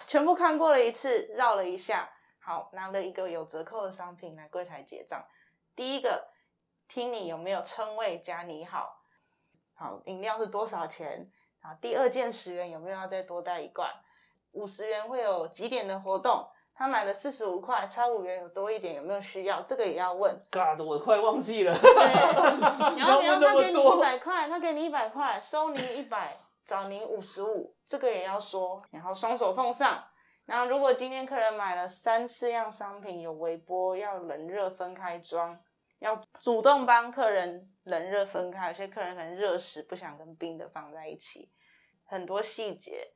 [0.06, 2.10] 全部看过了一次，绕了一下，
[2.50, 5.24] 好，拿了一个有折扣的商品来柜台结账。
[5.76, 6.26] 第一个，
[6.88, 8.92] 听你有没有称谓加你好，
[9.72, 11.30] 好，饮料是多少钱？
[11.62, 13.88] 好，第二件十元有没有要再多带一罐？
[14.50, 16.44] 五十元会有几点的活动？
[16.74, 19.62] 他买了四十五块，差五元有多一点，有没有需要？
[19.62, 20.34] 这个也要问。
[20.50, 21.78] God，我快忘记了。
[21.78, 21.92] 对，
[22.98, 26.36] 然后比方那么他给你一百块，他给你一百块，收您一百，
[26.66, 30.02] 找您五十五，这个也要说，然后双手奉上。
[30.50, 35.56] 然后如果今天客人买了三四样商品，有微波，要冷热分开装，
[36.00, 38.66] 要主动帮客人冷热分开。
[38.66, 41.48] 有些客人可能热食不想跟冰的放在一起，
[42.04, 43.12] 很多细节，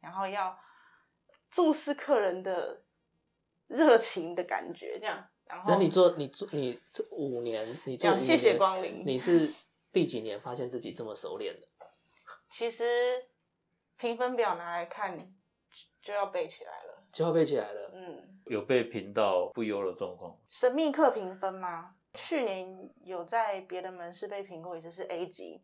[0.00, 0.58] 然后要
[1.50, 2.82] 注视客人的
[3.66, 5.26] 热情的感觉，这样。
[5.46, 9.50] 然后那你做你做你这五年，你做五这样谢谢光临你是
[9.90, 11.66] 第几年发现自己这么熟练的？
[12.50, 13.24] 其实
[13.96, 15.16] 评分表拿来看
[16.04, 17.02] 就就要背起来了。
[17.10, 17.90] 就要背起来了。
[17.94, 20.36] 嗯，有被评到不优的状况。
[20.48, 21.94] 神秘客评分吗？
[22.12, 25.62] 去年有在别的门市被评过一次，是 A 级，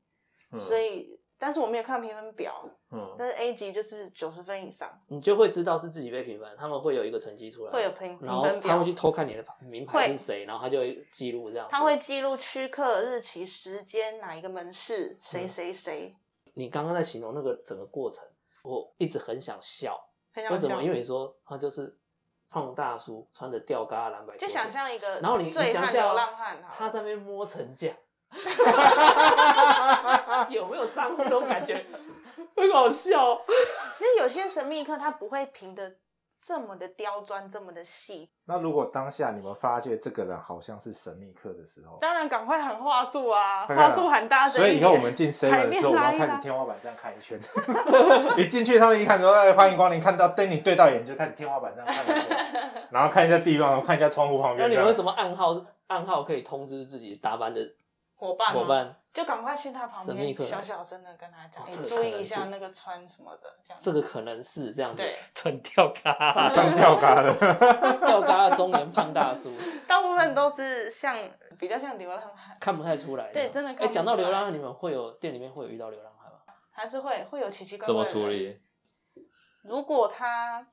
[0.51, 11.69] 嗯所以但是我没有看评分表，嗯，但是 A 级就是九十分以上，你就会知道是自己被评分，他们会有一个成绩出来，会有评然后评分表他会去偷看你的名牌是谁，然后他就会记录这样。
[11.71, 16.17] 他会记录区客、日期、时间，哪一个门市，谁嗯谁谁，
[16.55, 18.25] 你刚刚在形容那个整个过程，
[18.65, 19.97] 我一直很想笑。
[20.51, 20.83] 为什么？
[20.83, 21.97] 因为你说他就是
[22.49, 27.89] 胖大叔穿着吊嘎蓝白，就想象一个然后你你想象流浪汉，他在那边摸成架，
[30.51, 31.85] 有没有脏那种感觉？
[32.57, 33.41] 很好笑。
[33.99, 35.97] 那有些神秘客他不会平的
[36.43, 44.67] 这么的刁钻，这么的细，那如果当下你们发觉这个人好像是神秘客的时候，当然赶快喊话术啊，话术喊大声所。
[44.67, 47.39] 以以后我们进 seven 的时候，我们要开始天花板这样看一圈。
[48.39, 52.37] 一进去，他们一看说：“哎，欢迎光临！”看到跟你对到眼，就开始天花板这样看一圈，
[52.91, 54.69] 然后看一下地方，看一下窗户旁边。
[54.69, 55.55] 那你们有什么暗号？
[55.91, 57.61] 暗号可以通知自己打班的
[58.21, 58.95] 伙伴伙伴？
[59.15, 65.03] 就赶快去他旁边，小小声的跟他讲，你注意一下那个穿什么的，这样这个可能是这样子。
[65.03, 67.35] 对，穿吊嘎，穿吊嘎的？
[67.99, 69.51] 吊嘎的中年胖大叔，
[69.89, 71.17] 大部分都是像
[71.59, 73.33] 比较像流浪汉，看不太出来。
[73.33, 76.39] 对真的看哎，不讲到流浪汉，你们会有店里面会有遇到流浪汉吗？
[76.71, 78.05] 还是会会有奇奇怪怪的人？
[78.05, 78.61] 么处理？
[79.63, 80.69] 如果他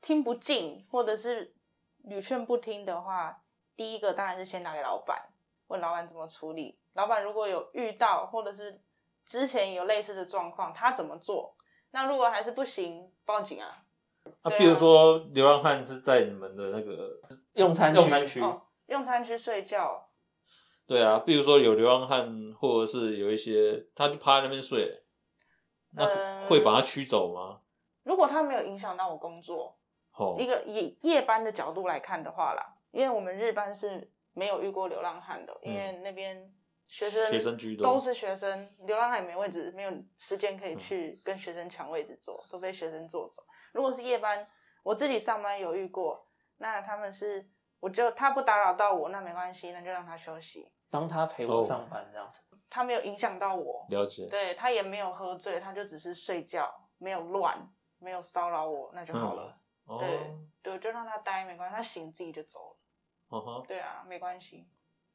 [0.00, 1.56] 听不进，或者是
[2.04, 3.42] 屡劝不听的话，
[3.74, 5.30] 第一个当然是先拿给老板，
[5.72, 6.78] 问老板怎么处理。
[6.92, 8.80] 老板如果有遇到，或者是
[9.24, 11.56] 之前有类似的状况，他怎么做？
[11.90, 13.84] 那如果还是不行，报警啊。
[14.42, 17.18] 啊，对啊比如说流浪汉是在你们的那个
[17.56, 20.08] 用餐区用餐区，哦，用餐区睡觉，
[20.86, 25.02] 对啊，比如说有流浪汉，或者是有一些他就趴在那边睡，
[25.94, 27.60] 那嗯会把他驱走吗？
[28.04, 29.76] 如果他没有影响到我工作，
[30.16, 36.52] 哦，一个以夜班的角度来看的话啦，因为我们日班是没有遇过流浪汉的，因为那边
[36.86, 43.42] 学生学生居多都是学生，流浪汉也没位置，没有时间可以去跟学生抢位置坐，都被学生坐走。
[43.72, 44.46] 如果是夜班，
[44.82, 46.26] 我自己上班有遇过，
[46.58, 47.48] 那他们是
[47.80, 50.70] 我就他不打扰到我，那没关系，那就让他休息。
[50.90, 57.66] 当他陪我上班这样子，他没有影响到我，了解，对他也没有喝醉，他就只是睡觉，没有乱，
[57.98, 59.58] 没有骚扰我，那就好了。
[59.86, 60.30] 哦，对
[60.62, 62.76] 对，就让他待没关系，他醒自己就走了。
[63.66, 64.66] 对啊，没关系。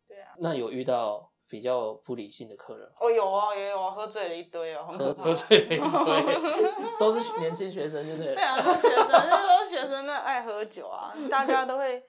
[0.07, 6.67] 对啊，那有遇到比较不理性的客人吗，哦有啊也有啊，喝醉了一堆哦，很可怕喝醉了一堆
[6.99, 8.33] 都是年轻学生，对不对？
[8.35, 12.01] 对啊，都学生，那都学生那爱喝酒啊，大家都会，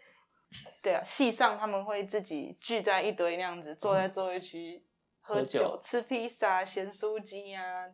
[0.82, 4.84] 对啊，系上他们会自己聚在一堆那样子，坐在座位区
[5.20, 7.86] 喝喝酒、酒吃披萨、咸酥鸡啊，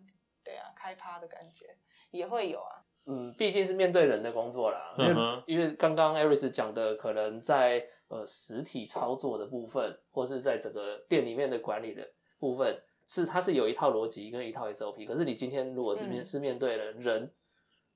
[0.44, 1.76] 对啊，开趴的感觉
[2.10, 2.84] 也会有啊。
[3.06, 15.04] 嗯，毕竟是面对人的工作啦，因为、嗯因为刚刚 Aris 讲的，可能在呃实体操作的部分，或是在整个店里面的管理的部分，是它是有一套逻辑跟一套 SOP。
[15.06, 17.30] 可是你今天如果是面、嗯是面对了人，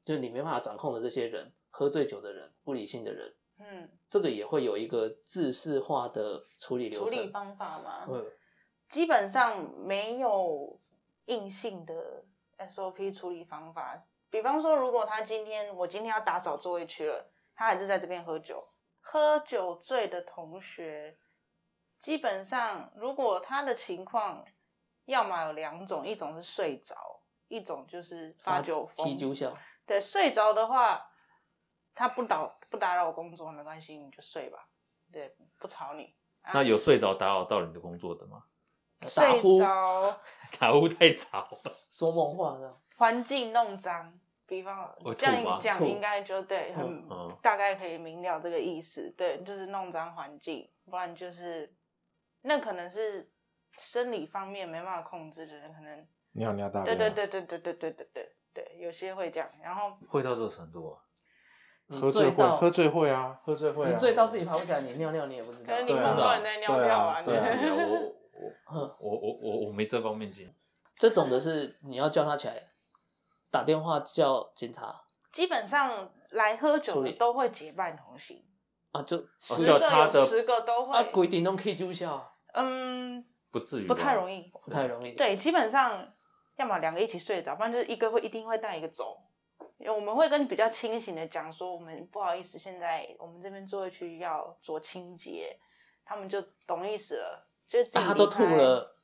[0.04, 7.14] 就是你没办法掌控的这些人，喝醉酒的人、不理性的人，嗯，这个也会有一个制式化的处理流程。
[7.14, 8.26] 处理方法嘛，嗯，
[8.90, 10.78] 基本上没有
[11.24, 12.22] 硬性的
[12.58, 14.04] SOP 处理方法。
[14.30, 18.68] 比方说，如果他今天我今天要打扫座位区了，他还是在这边喝酒，
[19.00, 21.18] 喝酒醉的同学，
[21.98, 24.44] 基本上如果他的情况，
[25.06, 26.94] 要么有两种，一种是睡着，
[27.48, 29.06] 一种就是发酒疯。
[29.06, 29.52] 踢酒笑，
[29.86, 31.10] 对，睡着的话，
[31.94, 34.68] 他不打不打扰我工作没关系，你就睡吧，
[35.10, 36.14] 对，不吵你。
[36.42, 38.44] 啊那有睡着打扰到你的工作的吗？
[39.14, 40.20] 打呼睡着。
[40.58, 42.80] 打呼太吵了，说梦话这样。
[42.98, 44.12] 环境弄脏，
[44.46, 49.10] 比方这样讲应该就对，很、嗯嗯大概可以明了这个意思。
[49.16, 51.72] 对，就是弄脏环境，不然就是
[52.42, 53.30] 那可能是
[53.78, 59.48] 生理方面没办法控制的人，可能尿尿大对便啊，对对对对对对对对对，有些会这样。
[59.62, 60.98] 然后会到这个程度啊？
[61.90, 65.66] 你喝醉会，到喝醉会啊，喝醉会啊，你醉到自己爬不起来，你尿尿你也不知道。
[65.66, 67.32] 可能你对啊碰到人在尿尿啊，我
[68.72, 70.54] 我 我我我我没这方面经验。
[70.94, 72.54] 这种的是你要叫他起来，
[73.50, 74.94] 打电话叫警察
[75.32, 78.44] 基本上来喝酒的都会结伴同行，
[78.92, 80.96] 啊，就十叫他的个有十个都会。
[80.96, 84.38] 啊规定都可以就笑，嗯，不至于，不太容易。
[84.38, 84.52] 易。
[84.64, 85.12] 不太容易。
[85.12, 86.12] 对，基本上
[86.56, 89.24] 要么两个一起睡着，不然就是一个会一定会带一个走。
[89.78, 95.56] 因为我们会跟比较清醒的讲说，我们不好意思，现在我们这边座位区要做清洁，
[96.04, 98.42] 他们就懂意思了，就自己、啊，他都吐。
[98.42, 98.97] 了，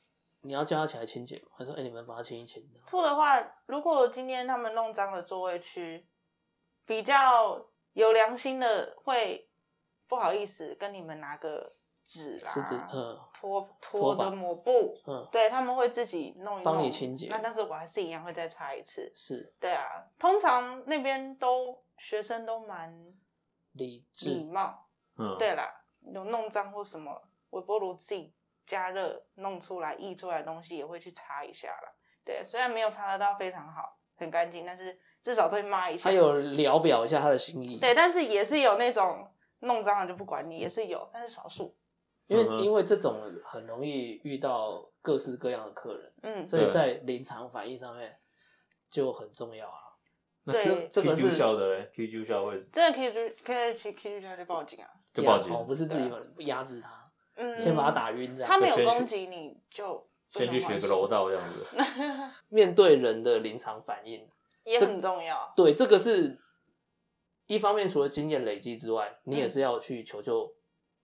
[0.44, 1.48] 你要叫他起来清洁吗？
[1.58, 6.06] 他说：“哎、你们把它清一清。”吐的话，如果今天他们弄脏了座位区，
[6.84, 9.50] 比较有良心的会
[10.06, 19.10] 不好意思跟你们拿个纸啦，是指嗯拖拖的抹布，嗯，对他们会自己弄一弄，帮你清洁那但是我还是一样会再擦一次。
[19.14, 22.94] 是对啊，通常那边都学生都蛮
[23.72, 24.44] 理礼智。
[24.44, 24.86] 貌。
[25.16, 25.72] 嗯，对啦，
[26.12, 28.33] 有弄脏或什么，微波炉自己
[28.66, 31.92] 加热弄出来溢出来的东西也会去擦一下啦。
[32.24, 36.04] 对，虽然没有擦得到非常好，很干净，但是至少都会抹一下。
[36.04, 37.78] 他有聊表一下他的心意。
[37.78, 39.28] 对，但是也是有那种
[39.60, 41.76] 弄脏了就不管你，也是有，但是少数。
[42.26, 48.16] 因为嗯因为这种很容易遇到各式各样的客人，嗯，所以在临场反应上面
[48.88, 49.80] 就很重要啊。
[50.44, 54.88] 那对这个 Q 是校的嘞，Q Q 校会真的可以就可以去 K 去就报警啊。
[55.12, 56.10] 就报警不是自己
[56.46, 57.03] 压制他，
[57.36, 58.50] 嗯，先把他打晕这样。
[58.50, 61.76] 他没有攻击你就先去学个柔道这样子。
[62.48, 64.28] 面对人的临场反应，
[64.64, 65.52] 也很重要。
[65.56, 66.38] 对这个是
[67.46, 70.54] 一方面，除了经验累积之外，你也是要去求救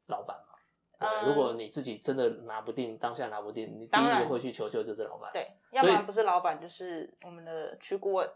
[0.07, 0.55] 老板嘛。
[0.99, 8.31] 对，嗯如果你自己真的拿不定，当下拿不定，你第一个会去求救就是老板。，对，要不然不是老板就是我们的区顾问。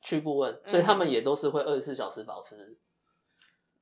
[0.00, 2.76] 区顾问，嗯所以他们也都是会二十四小时保持。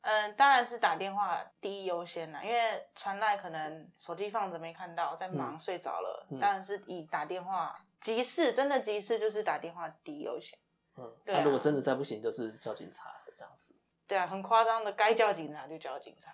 [0.04, 10.58] 嗯，当然是打电话第一优先啦，因为传来可能手机放着没看到，在忙、嗯睡着了，嗯当然是以打电话急事，真的急事就是打电话第一优先。
[10.96, 13.74] 嗯，对啊那如果真的再不行，就是叫警察了这样子。
[14.06, 16.32] 对啊，很夸张的，该叫警察就叫警察。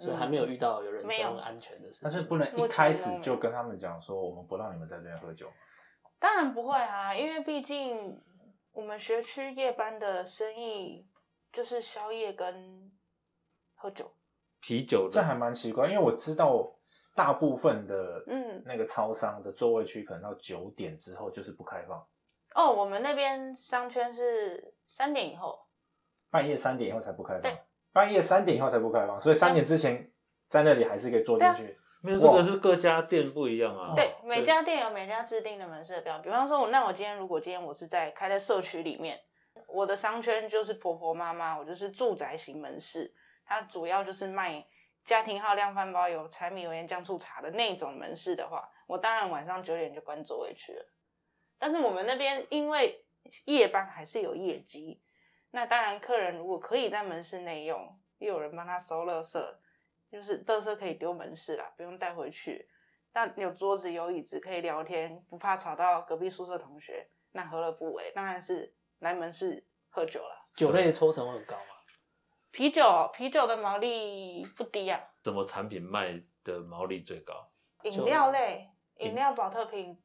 [0.00, 2.00] 所以还没有遇到有人身安全的事情。
[2.04, 5.52] 但是不能一开始就跟他们讲说，我们不让你们在这边喝酒。
[6.20, 8.22] 当然不会啊，因为毕竟
[8.72, 11.04] 我们学区夜班的生意
[11.52, 12.90] 就是宵夜跟
[13.74, 14.10] 喝酒。
[14.60, 16.68] 啤酒这还蛮奇怪，因为我知道
[17.14, 22.04] 大部分的嗯那个超商的座位区可能到九点之后就是不开放，
[22.54, 25.58] 哦，我们那边商圈是三点以后。
[26.30, 27.52] 半夜三点以后才不开放，
[27.92, 30.12] 半夜三点以后才不开放，所以三点之前
[30.48, 31.78] 在那里还是可以坐进去。
[32.00, 33.94] 没有这个是各家店不一样啊。
[33.94, 36.18] 对，每家店有每家制定的门市的标。
[36.18, 39.18] 比方说，我那我今天如果今天我是在开在社区里面，
[39.68, 43.14] 我的商圈就是婆婆妈妈，我就是住宅型门市，
[43.44, 44.66] 它主要就是卖
[45.04, 50.86] 家庭号量饭包、有柴米油盐酱醋茶的那种门市的话，我当然晚上九点就关座位去了。
[51.58, 53.04] 但是我们那边因为
[53.44, 55.02] 夜班还是有业绩，
[55.50, 59.38] 那当然客人如果可以在门市内用，又有人帮他收垃圾，
[60.10, 62.68] 就是垃圾可以丢门市啦，不用带回去。
[63.12, 68.12] 那有桌子有椅子可以聊天，不怕吵到隔壁宿舍同学，那何乐不为？
[68.14, 70.36] 当然是来门市喝酒了。
[70.54, 71.62] 酒类抽成会很高吗？
[72.50, 75.00] 啤酒，啤酒的毛利不低啊。
[75.22, 77.50] 什么产品卖的毛利最高？
[77.84, 78.68] 饮料类，
[78.98, 79.96] 饮料保特瓶，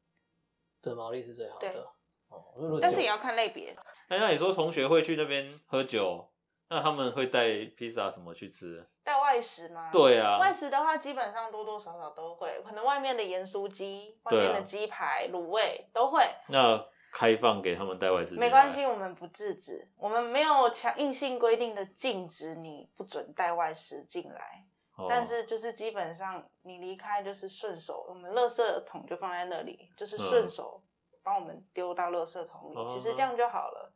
[0.82, 1.80] 的毛利是最好对的。
[2.28, 3.74] 哦，但是也要看类别。
[4.08, 6.30] 哎，那你说同学会去那边喝酒，
[6.68, 8.88] 那他们会带披萨什么去吃？
[9.02, 9.90] 带外食吗？
[9.90, 16.22] 对啊，外食的话，基本上多多少少都会，可能外面的盐酥鸡、外面的鸡排、卤味都会。
[16.48, 18.84] 那开放给他们带外食，没关系，。
[18.84, 24.66] 我们不制止，我们没有强硬性规定的禁止你不准带外食进来。
[24.96, 30.82] 哦但是就是基本上你离开就是顺手，我们垃圾桶就放在那里，就是顺手
[31.22, 33.92] 帮我们丢到垃圾桶里，哦其实这样就好了。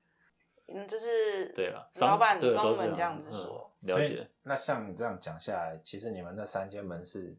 [0.69, 4.29] 嗯，就是对了，老板跟我们这样子嗯说，了解。
[4.43, 7.37] 那像你这样讲下来，其实你们那三间门市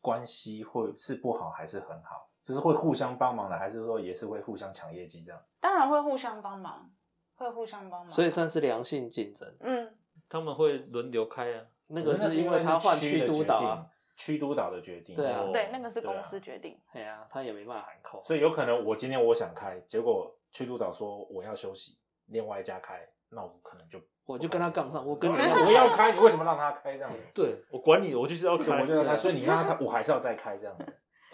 [0.00, 2.29] 关系会是不好还是很好？
[2.42, 5.40] 就是会互相帮忙的，还是说也是会互相抢业绩这样？
[5.60, 6.90] 当然会互相帮忙，
[7.36, 8.10] 会互相帮忙。
[8.10, 9.54] 所以算是良性竞争。
[9.60, 9.94] 嗯，
[10.28, 11.64] 他们会轮流开啊。
[11.88, 13.86] 那个是是因为他换区督导啊，，
[14.16, 15.16] 区督导的决定。
[15.16, 16.78] 对啊哦对，那个是公司决定。
[16.92, 18.22] 对啊，他也没办法喊扣。
[18.24, 27.18] 所以有可能我今天我想开，结果区督导说我要休息，另外一家开，那我可能就我就跟他杠上，我跟你哎一样，我要 开，你为什么让他开这样子？
[27.34, 28.80] 对我管你，我就是要，开。
[28.80, 30.86] 我就要开，所以你让他开，我还是要再开这样子。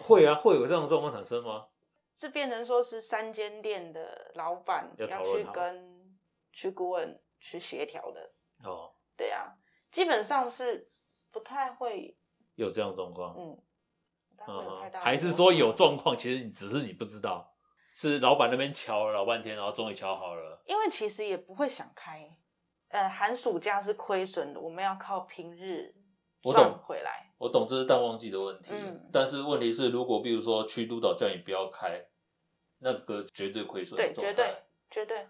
[0.07, 1.67] 会啊，会有这样的状况产生吗？
[2.15, 6.17] 是变成说是三间店的老板要去跟
[6.51, 8.31] 去顾问去协调的。
[8.63, 9.53] 哦，对啊，
[9.91, 10.89] 基本上是
[11.31, 12.17] 不太会，
[12.55, 13.35] 有这样的状况。
[13.37, 13.61] 嗯，
[15.01, 17.53] 还是说有状况，其实你只是你不知道，
[17.93, 20.63] 是老板那边敲了老半天，然后终于敲好了。
[20.65, 22.27] 因为其实也不会想开，
[22.89, 25.93] 呃，寒暑假是亏损的，我们要靠平日
[26.43, 27.33] 我懂回来。
[27.37, 32.03] 我懂这是淡旺季的问题，嗯但是问题是，如果比如说区督导叫你不要开，
[32.79, 35.27] 那个绝对亏损对，绝对，绝对，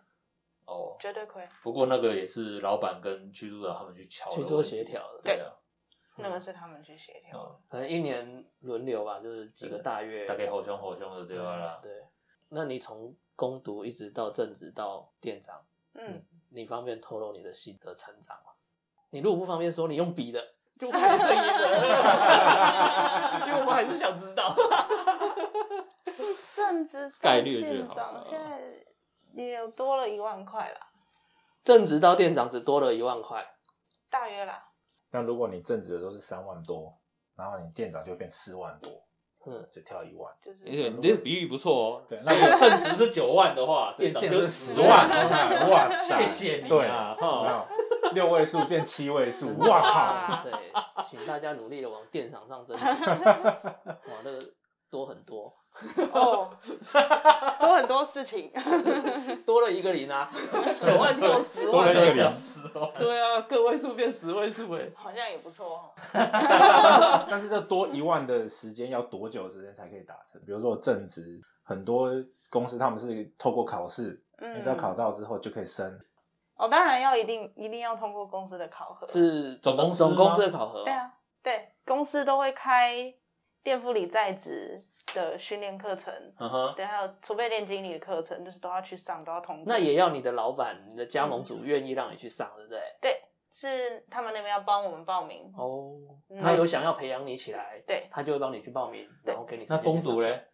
[0.66, 0.96] 哦。
[1.00, 1.46] 绝对亏。
[1.64, 5.52] 不过那个也是老板跟区督导他们去瞧的去做协调的对啊，
[6.16, 7.50] 那个是他们去协调的。
[7.50, 11.80] 哦可能一年轮流吧，就是几个大月，大概好凶好凶的对吧啦。
[11.84, 11.92] 对，
[12.48, 18.54] 那你从攻读一直到正职到店长，嗯，你方便透露你的心得成长吗？
[19.10, 21.68] 你如果不方便说，你用笔的就不开声音了，
[23.48, 24.56] 因为我们还是想知道。
[26.54, 28.60] 正职概率最店好现在
[29.34, 30.80] 也有多了一万块啦，
[31.64, 33.46] 正职到店长只多了一万块，
[34.10, 34.64] 大约啦。
[35.12, 36.98] 那如果你正职的时候是三万多，
[37.36, 38.92] 然后你店长就变四万多，
[39.46, 40.34] 嗯，就跳一万。
[40.44, 42.06] 就是而且你这比喻不错哦。
[42.10, 45.08] 对 那个正值是九万的话，店长就是十十万，
[45.70, 46.26] 哇塞！
[46.26, 47.68] 谢谢你对啊，哈。
[48.08, 50.34] 有六位数变七位数，哇靠！
[50.34, 50.54] 哇对，
[51.04, 52.84] 请大家努力的往电厂上争取。
[52.86, 54.44] 哇，那个
[54.90, 55.54] 多很多，
[56.14, 56.50] 哦，
[57.60, 58.52] 多很多事情。
[59.46, 60.30] 多了一个零啊，
[60.82, 62.32] 九万多十万，多了一个零。
[62.98, 64.90] 对啊，个位数变十位数哎。
[64.96, 65.92] 好像也不错哦。
[67.30, 70.42] 但是这多一万的时间要多久时间才可以达成？
[70.46, 72.12] 比如说正职，很多
[72.50, 76.00] 公司他们是透过考试，嗯你只要考到之后就可以升。
[76.58, 79.08] 哦，当然要一定一定要通过公司的考核。
[79.08, 83.14] 是总公总公司的考核哦，对啊，对，公司都会开
[83.64, 84.84] 店副理在职
[85.14, 89.66] 的训练课程，嗯哼，对，还有储备店经理的课程，就是都要去上，都要通过。
[89.68, 92.80] 那也要你的老板、你的加盟主愿意让你去上，对不对？
[93.00, 95.52] 对，是他们那边要帮我们报名。
[95.56, 95.94] 哦，
[96.30, 100.48] 嗯他有想要培养你起来，对他就会帮你去报名，然后给你那间去上公主嘞，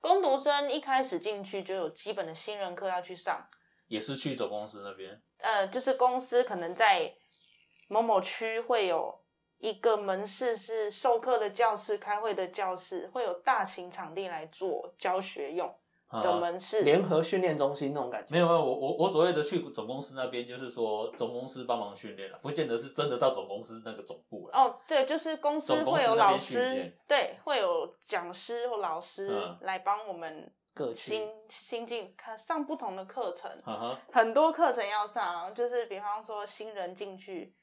[0.00, 3.46] 攻读生一开始进去就有基本的新人课要去上，
[3.88, 5.20] 也是去总公司那边。
[5.42, 7.12] 呃，就是公司可能在
[7.88, 9.20] 某某区会有
[9.58, 15.68] 一个门市是授课的教室、开会的教室，会有大型场地来做教学用
[16.10, 16.82] 的啊门市。
[16.82, 18.28] 联合训练中心那种感觉。
[18.30, 24.58] 没有没有，我我我所谓的去总公司那边，就是说总公司帮忙训练了，不见得是真的到总公司那个总部了。
[24.58, 30.50] 哦，对，就是公司会有老师，对，会有讲师或老师嗯来帮我们
[30.94, 33.50] 新新进看上不同的课程，
[34.12, 37.54] 很多课程要上，就是比方说新人进去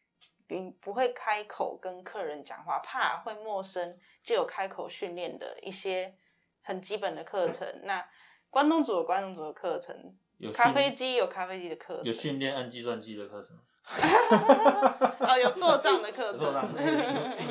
[0.48, 6.16] 并不会开口跟客人讲话，怕会陌生，就有开口训练的一些
[6.62, 7.68] 很基本的课程。
[7.84, 8.08] 那
[8.50, 13.64] 关东煮有关东煮的课程，有咖啡训机有咖啡机的课程，有训练按计算机的课程吗，
[15.20, 16.70] 哦，有做账的课程，有做账，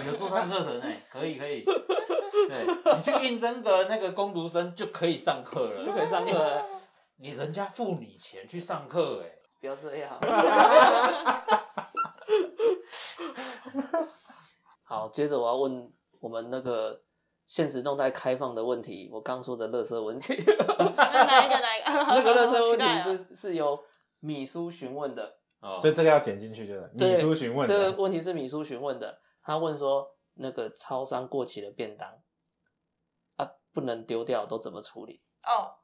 [0.06, 1.64] 有有做账课程哎，可以可以，
[2.48, 2.66] 对
[2.96, 6.64] 你去应征个那个工读生就可以上课了，就可以上课了。
[7.18, 9.30] 你人家付你钱去上课哎，
[9.60, 10.18] 不要这样。
[14.84, 17.02] 好，接着我要问我们那个
[17.46, 21.90] 现实动态开放的问题，我刚说的乐色问题，那哪一个哪一个？
[22.14, 23.82] 那个乐色问题是是由
[24.20, 32.18] 米叔询问的，哦所以这个要剪进去就是米叔询问这个的，问题是米叔询问的，他问说那个超商过期的便当啊
[33.76, 35.20] 不能丢掉，都怎么处理？
[35.42, 35.76] 哦，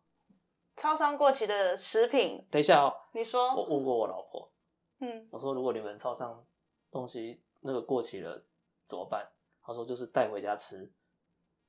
[0.76, 4.51] 超商过期的食品，等一下哦，你说，我问过我老婆，
[5.01, 6.43] 嗯，我说如果你们超商
[6.90, 8.43] 东西那个过期了
[8.86, 9.30] 怎么办？
[9.62, 10.90] 她说就是带回家吃，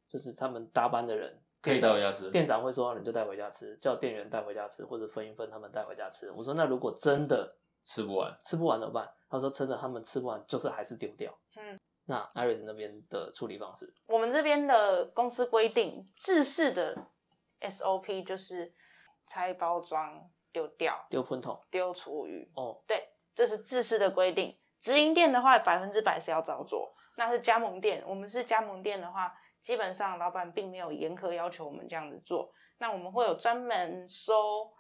[0.08, 6.32] 就是他们搭班的人可以带回家吃店长会说你就带回家吃，叫店员带回家吃，或者分一分他们带回家吃。
[6.32, 9.14] 我说那如果真的吃不完，吃不完怎么办？
[9.30, 11.38] 他说真的他们吃不完就是还是丢掉。
[11.58, 17.08] 嗯，那 Iris 那边的处理方式，我们这边的公司规定，制式的
[17.62, 18.74] SOP 就是
[19.28, 24.60] 拆包装丢掉，丢喷桶丢厨余，哦，对，这是制式的规定。
[24.80, 26.94] 直营店的话，百分之百是要照做。
[27.16, 32.52] 那是加盟店，我们是加盟店的话，基本上老板并没有严苛要求我们这样子做。
[32.80, 34.74] 那我们会有专门收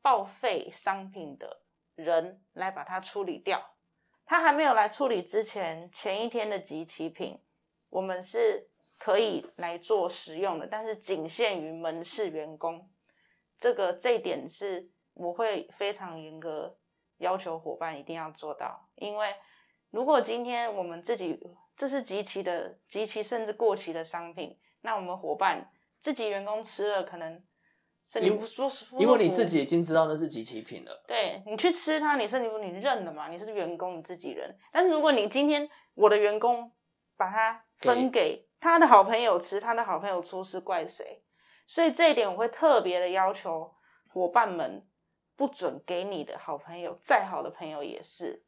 [0.00, 1.62] 报废商品的
[1.96, 3.60] 人来把它处理掉。
[4.26, 7.40] 他还没有来处理之前，前一天的集齐品，
[7.88, 8.68] 我们是
[8.98, 12.90] 可以来做使用的，但是仅限于门市员工。
[13.56, 16.76] 这个这一点是我会非常严格
[17.18, 19.32] 要求伙伴一定要做到，因为
[19.90, 21.40] 如果今天我们自己
[21.76, 25.70] 这是集齐的、集齐甚至过期的商品，那我们伙伴
[26.00, 27.42] 自己员工吃了可能
[28.06, 33.28] 身体因不舒服，因为你自己已经知道那是集齐品了，对你去吃它，你身体不你认了嘛？
[33.28, 34.56] 你是员工，你自己人。
[34.72, 36.70] 但是如果你今天我的员工
[37.16, 41.22] 把它分给他的好朋友吃，他的好朋友出事，怪谁？
[41.66, 43.74] 所以这一点我会特别的要求
[44.08, 44.86] 伙伴们，
[45.34, 48.44] 不准给你的好朋友，再好的朋友也是。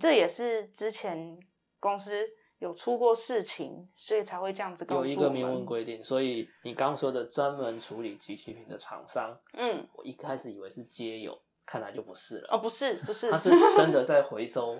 [0.00, 1.38] 这也是之前
[1.78, 2.28] 公司
[2.64, 12.48] 有出过事情，所以才会这样子告诉有一个明文规定，所以你刚说的专门处理集齐品的厂商，嗯，我一开始以为是街友，看来就不是了。
[12.50, 14.78] 哦，不是，不是，他是 真的在回收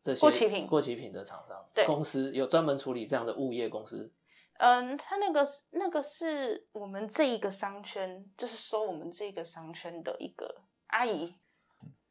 [0.00, 4.12] 这些过期品过期品的厂商，对公司有专门处理这样的物业公司。
[4.58, 11.34] 嗯，他那个是那个是我们这一个商圈，就是收我们这个商圈的一个阿姨。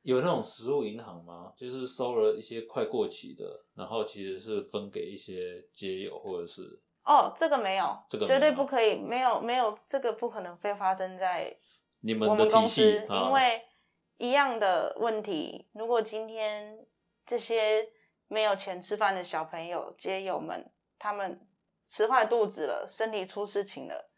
[0.06, 1.52] 有那种食物银行吗？
[1.58, 3.44] 就是收了一些快过期的，
[3.74, 6.62] 然后其实是分给一些街友或者是
[7.04, 11.58] 哦，这个没有，这个绝对不可以，没有没有，这个不可能会发生在
[12.02, 13.64] 你们我们的公司，，啊因为
[14.18, 16.86] 一样的问题，如果今天
[17.26, 17.90] 这些
[18.28, 21.40] 没有钱吃饭的小朋友、街友们，他们
[21.88, 24.12] 吃坏肚子了，身体出事情了，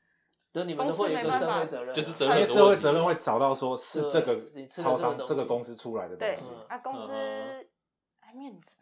[0.58, 7.66] 就你们都会有一个社会责任啊，就是责因为任的问题社会责任会找到说是对这个你吃的超商这个东西这个公司出来的东对西，嗯啊，公司嗯
[8.22, 8.76] 爱面子，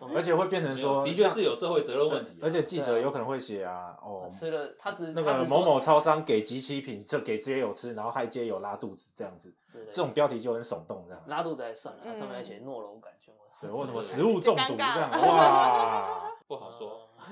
[0.00, 11.22] 嗯 而且会变成说，的确像是有社会责任问题啊，而且记者有可能会写啊，哦，吃了他只那个他只说某某超商给集齐品，就给街友吃，然后害街友拉肚子这样子，之类的这种标题就很耸动这样。
[11.26, 17.10] 拉肚子还算了，它嗯上面还写诺龙杆菌，我操对，或什么食物中毒尴尬这样，哇， 不好说。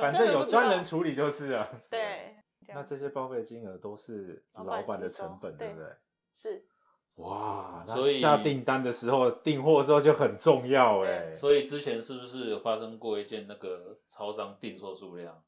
[0.00, 1.68] 反正有专人处理就是了。
[1.90, 2.36] 对，
[2.68, 5.92] 那这些报废金额都是老板的成本，对不对对？
[6.32, 6.64] 是
[7.16, 11.34] 哇，那所以下订单的时候订货的时候就很重要哎。
[11.34, 15.42] 所以之前是不是有发生过一件那个超商订错数量，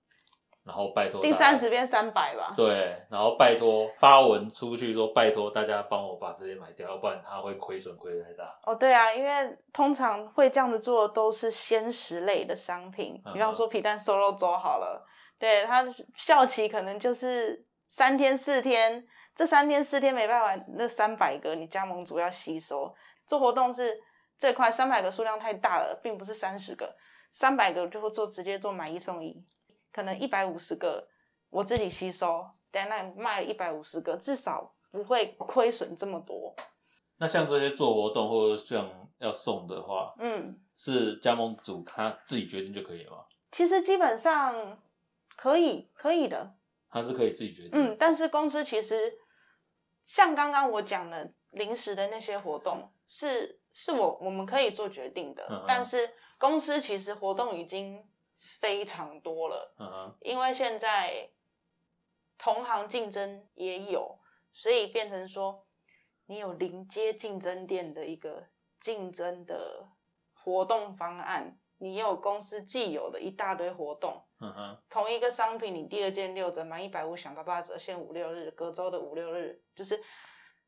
[0.65, 2.53] 然后拜托第三十变三百吧？
[2.57, 8.59] 对，然后拜托发文出去说拜托大家帮我把这些买掉，要不然他会亏损亏得太大。
[8.67, 15.05] 哦，对啊，因为通常会这样子做的都是鲜食类的商品，嗯比方说皮蛋瘦肉粥好了，
[15.39, 15.85] 对它
[16.17, 19.03] 效期可能就是三天四天，
[19.35, 22.95] 这三天四天没办法，那三百个你加盟主要吸收，
[23.27, 23.99] 做活动是
[24.39, 26.95] 最快，三百个数量太大了，并不是三十个，
[27.33, 29.35] 三百个就会做直接做买一送一，
[29.93, 31.09] 可能一百五十个
[31.49, 36.55] 我自己吸收，等那卖了一百五十个，至少不会亏损这么多，
[37.19, 38.89] 那像这些做活动或者像
[39.19, 40.59] 要送的话，嗯。
[40.75, 43.19] 是加盟主他自己决定就可以了吗？
[43.53, 44.81] 其实基本上
[45.37, 46.55] 可以可以的，
[46.89, 47.73] 他是可以自己决定。
[47.73, 49.13] 嗯，，但是公司其实
[50.07, 58.03] 像刚刚我讲的临时的那些活动，是是我我们可以做决定的，嗯嗯但是公司其实活动已经
[58.61, 61.31] 非常多了，嗯哼，因为现在
[62.39, 64.19] 同行竞争也有，
[64.53, 65.67] 所以变成说
[66.27, 68.47] 你有临街竞争店的一个
[68.81, 69.89] 竞争的
[70.35, 74.23] 活动方案，你有公司既有的一大堆活动。
[74.41, 80.03] 嗯哼，同一个商品，你第二件六折，满一百五享八八折，限五六日，隔周的五六日，就是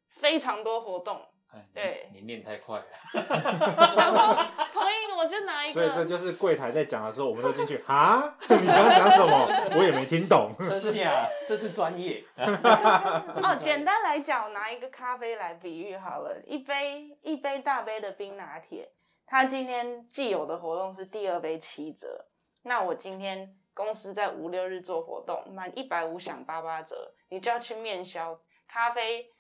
[0.09, 1.27] 非常多活动。
[1.75, 2.85] 对你念太快了。
[3.13, 4.35] 然后
[4.73, 9.47] 同一个我就拿一个所以这，就是柜台在讲的时候，我们都进去 啊，你刚刚讲什么？
[9.77, 10.53] 我也没听懂。
[10.59, 12.25] 这是啊， 这是专业。
[12.37, 18.91] 哦，简单来讲，我拿一个咖啡来比喻好了，一杯一杯大杯的冰拿铁，
[19.27, 22.27] 它今天既有的活动是第二杯七折，
[22.63, 29.31] 那我今天公司在五六日做活动，满一百五享八八折，你就要去面销咖啡。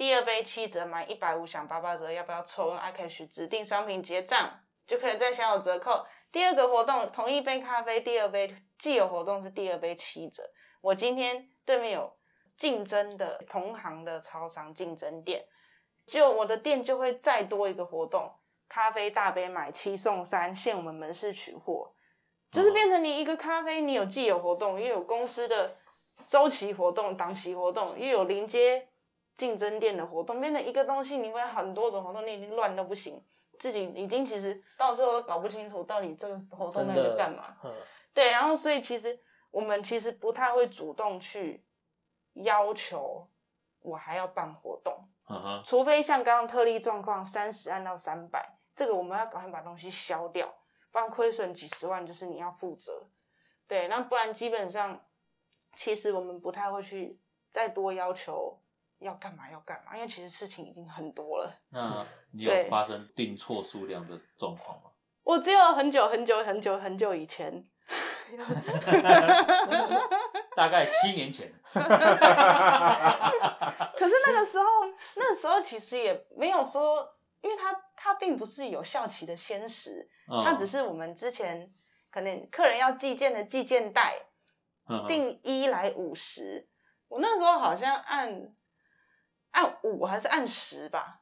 [0.00, 4.50] 第二杯七折，满一百五享八八折，要不要抽用 iCash 指定商品结账，
[4.86, 6.06] 就可以再享有折扣。
[6.32, 10.42] 第二个活动，同一杯咖啡，第二杯既有活动是第二杯七折。
[10.80, 12.16] 我今天对面有
[12.56, 15.44] 竞争的同行的超商竞争店，
[16.06, 18.32] 就我的店就会再多一个活动，
[18.70, 21.92] 咖啡大杯买七送三，限我们门市取货，
[22.50, 25.76] 就是变成你一个咖啡，你有既有活动，又有公司的
[26.26, 28.88] 周期活动、档期活动，又有临街
[29.40, 33.24] 竞争店的活动，变成一个东西，你会很多种活动，你已经乱到不行，
[33.58, 37.56] 自己已经其实到最后都搞不清楚到底这个活动在干嘛。
[37.64, 37.72] 嗯
[38.12, 39.18] 对，然后所以其实
[39.50, 41.64] 我们其实不太会主动去
[42.34, 43.26] 要求
[43.80, 45.08] 我还要办活动，
[45.64, 50.52] 除非像刚刚特例状况三十按到三百，这个我们要赶快把东西消掉，
[50.90, 53.08] 不然亏损几十万就是你要负责。
[53.66, 55.02] 对，那不然基本上
[55.76, 57.18] 其实我们不太会去
[57.50, 58.60] 再多要求
[59.00, 61.52] 要干嘛要干嘛，因为其实事情已经很多了。
[61.70, 64.90] 那 你有对发生定错数量的状况吗？
[65.24, 67.64] 我只有很久很久很久很久以前，
[70.56, 71.52] 大概七年前。
[71.72, 71.80] 可
[74.08, 74.64] 是那个时候，
[75.16, 77.06] 那时候其实也没有说，
[77.42, 81.70] 因为它它并不是有效期的先时，嗯它只是我们之前
[82.10, 84.16] 可能客人要寄件的寄件袋，
[84.88, 86.66] 嗯定一来五十，
[87.08, 88.52] 我那时候好像按
[89.52, 91.20] 按五还是按十吧，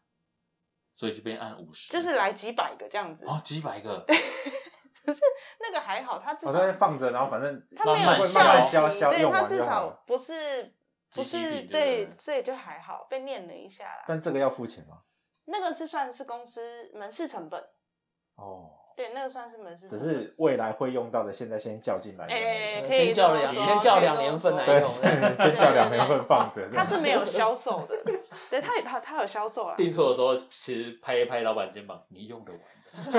[0.95, 3.25] 所以就变按五十，就是来几百个这样子。
[3.27, 5.21] 哦几百个， 可是
[5.61, 9.89] 那个还好，它至我少在那放着，然后反正它没有慢慢效会慢慢，消消对用完它至少。
[10.07, 10.75] 不是
[11.15, 14.05] 不是对，所以就还好，被念了一下啦。
[14.07, 15.03] 但这个要付钱吗？
[15.47, 17.59] 那个是算是公司门市成本，
[18.35, 19.97] 哦，对，那个算是门市只。
[19.97, 22.27] 是未来会用到的，现在先叫进来。
[22.27, 26.69] 哎可以先叫两先叫两年份来用先 先叫两年份放着。
[26.69, 27.97] 这样它是没有销售的，
[28.51, 29.77] 对，它有它它有销售啊。
[29.77, 32.61] 订错的时候，其实拍一拍老板肩膀，你用得完
[33.13, 33.19] 的。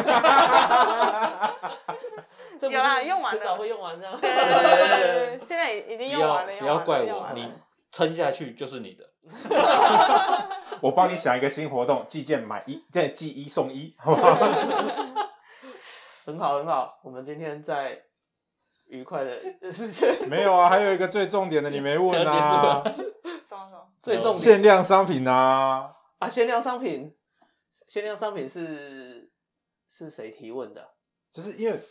[2.70, 4.20] 有啦用完了迟早会用完这样。
[4.20, 7.50] 对对对现在已经不要用完了，用不要怪我，你
[7.90, 9.06] 撑下去就是你的。
[10.82, 14.38] 我帮你想一个新活动，寄件买一，再寄一送一，好不好？
[16.30, 18.00] 很好很好，我们今天在
[18.86, 19.42] 愉快的
[19.74, 22.84] 世界没有啊，还有一个最重点的你没问啊，
[23.44, 23.90] 什么什么？
[24.00, 27.16] 最重点限量商品啊，啊，限量商品，
[27.88, 29.32] 限量商品是
[29.88, 30.88] 是谁提问的？
[31.32, 31.82] 就是因为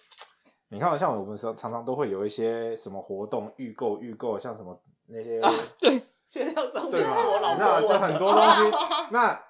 [0.69, 8.77] 你看，像我们说常常都会有一些什么活动预购，预购像什么那些啊，对，限量商品对老你知道就很多东西。
[9.11, 9.43] 那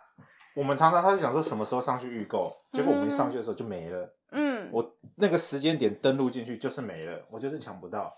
[0.57, 4.15] 我们常常他是想说什么时候上去预购，结果我们一上去的时候就没了。
[4.31, 8.15] 嗯，我那个时间点登录进去就是没了，我就是抢不到，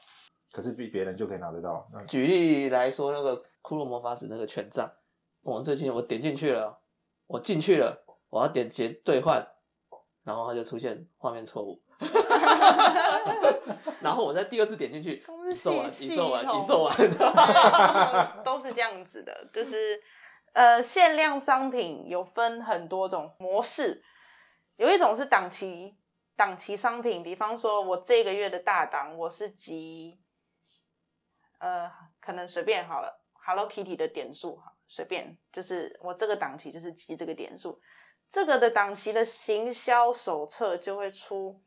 [0.52, 1.88] 可是比别人就可以拿得到。
[1.92, 4.90] 那举例来说，那个骷髅魔法使那个权杖，
[5.42, 6.80] 我最近我点进去了，
[7.26, 9.46] 我进去了，我要点结兑换，
[10.24, 11.80] 然后它就出现画面错误，
[14.00, 16.96] 然后我再第二次点进去，已售完，系一售完，系统一售完，
[18.36, 20.00] 嗯都是这样子的，就是
[20.52, 24.02] 呃，限量商品有分很多种模式，
[24.76, 25.96] 有一种是档期
[26.40, 30.18] 档期商品，比方说我这个月的大档我是集，
[31.58, 37.78] 呃，可能随便好了，Hello Kitty 的点数哈，随便，就是我这个档期就是集这个点数，
[38.30, 41.62] 这个的档期的行销手册就会出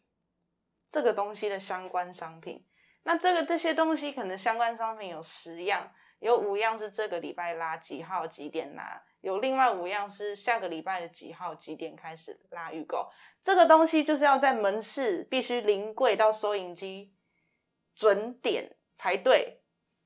[0.89, 2.65] 这个东西的相关商品。
[3.03, 13.09] 那这个这些东西可能相关商品有十样，有五样是这个礼拜拉几号几点拉，有另外五样是下个礼拜的几号几点开始拉预购。
[13.41, 17.13] 这个东西就是要在门市必须临柜到收银机
[17.95, 19.61] 准点排队，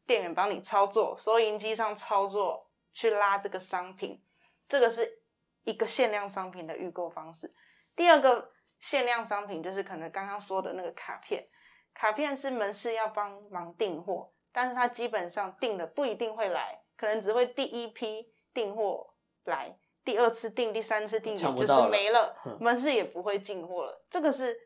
[0.06, 4.24] 店员帮你操作，收银机上操作去拉这个商品，
[4.70, 5.24] 这个是
[5.64, 7.52] 一个限量商品的预购方式。
[7.96, 11.48] 第二个限量商品就是可能刚刚说的那个卡片，
[11.96, 24.04] 卡片是门市要帮忙订货，但是它基本上订了不一定会来，可能只会第一批订货来，第二次订、第三次订就是没了嗯，门市也不会进货了。
[24.10, 24.58] 这个是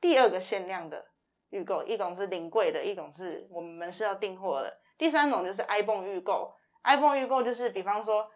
[0.00, 1.06] 第二个限量的
[1.50, 4.72] 预购，一种是临柜的，一种是我们门市要订货的。
[4.96, 8.28] 第三种就是 iPhone 预购，iPhone 预购就是比方说，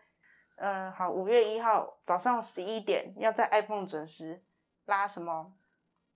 [0.57, 4.41] 呃，好，五月一号早上十一点要在 iPhone 准时
[4.85, 5.53] 拉什么，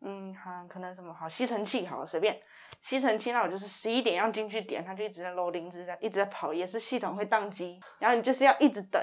[0.01, 2.41] 嗯，好，可能什么好吸尘器，好，随便。
[2.83, 9.03] 吸尘器，那我就是十一点要进去点，它就一直在 loading，一直在一直在跑，也是系统会宕机，然后你就是要一直等，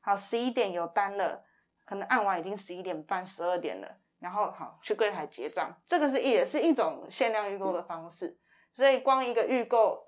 [0.00, 1.42] 好，十一点有单了，
[1.86, 3.88] 可能按完已经十一点半、十二点了，
[4.18, 8.36] 然后好去柜台结账，这个是也是一种限量预购的方式，
[8.74, 10.04] 所以光一个预购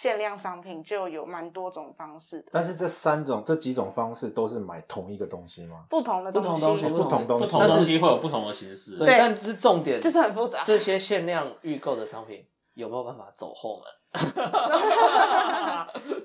[0.00, 5.86] 限量商品就有蛮多种方式的，但是这三种这几种方式都是买同一个东西吗？
[5.90, 8.96] 不同的不同东西，不同东西不同东西会有不同的形式。
[8.96, 13.88] 对，但是重点就是很复杂这些限量预购的商品有没有办法走后门？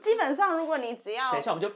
[0.03, 1.73] 基本上如果你只要等一下我们就哔，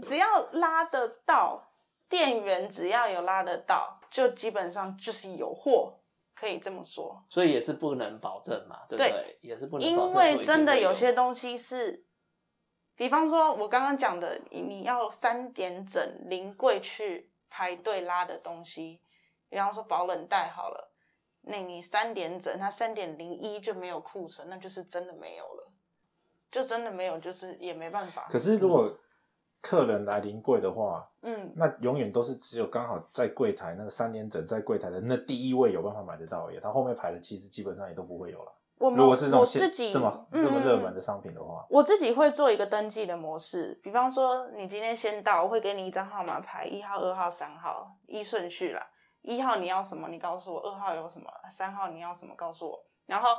[0.02, 1.62] 只要拉得到，
[2.08, 5.92] 店员只要有拉得到，就基本上就是有货，
[6.38, 7.24] 可以这么说。
[7.28, 9.10] 所以也是不能保证嘛，对不对？
[9.10, 12.04] 对也是不能保因为真的有些东西是，
[12.94, 19.00] 比方说我刚刚讲的，你你要三点整临柜去排队拉的东西，
[19.48, 20.92] 比方说保冷袋好了，
[21.42, 25.72] 那你三点整，它三点零一就没有库存，那就是真的没有了，
[26.52, 28.28] 就真的没有，就是也没办法。
[28.30, 28.96] 可是如果
[29.60, 38.52] 客人来临柜的话，嗯，那永远都是只有刚好在柜台那个三点整在柜台的那第一位有办法买得到而已，他后面排的其实基本上也都不会有了。
[38.78, 48.86] 我们如果是这种我自己这么嗯这么热嗯门的商品的话，我自己会做一个登记的模式，比方说你今天先到，我会给你一张号码牌，一号、二号、三号，依顺序啦。
[49.22, 52.78] 一号你要什么，你告诉我；二号有什么，三号你要什么，告诉我。
[53.06, 53.30] 然后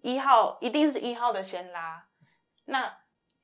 [0.00, 2.04] 一号一定是一号的先拉。
[2.64, 2.92] 那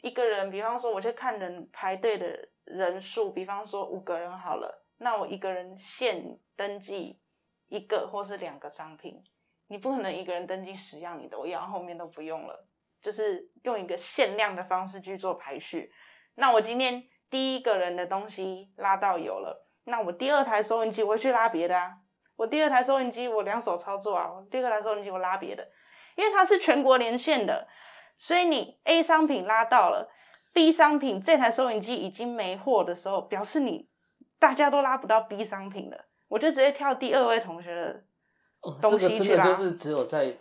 [0.07, 7.20] 一个人，比方说我去看人排队的人数，比方说五个人好了，那我一个人限登记
[7.66, 9.20] 一个或是两个商品，
[9.66, 12.68] 你不可能一个人登记十样你都要，后面都不用了。
[13.02, 15.92] 就是用一个限量的方式去做排序。
[16.36, 21.98] 那我今天第一个人的东西拉到有了，那我第二台收音机我会去拉别的啊。
[22.36, 25.68] 我第二台收音机我两手操作啊，我第二台收音机我拉别的，
[26.14, 27.66] 因为它是全国连线的，
[28.18, 30.08] 所以你 A 商品拉到了
[30.52, 33.88] ，B 商品这台收银机已经没货的时候，表示你
[34.38, 38.04] 大家都拉不到 B 商品了，我就直接跳第二位同学的
[38.80, 40.36] 这个真的就是只有在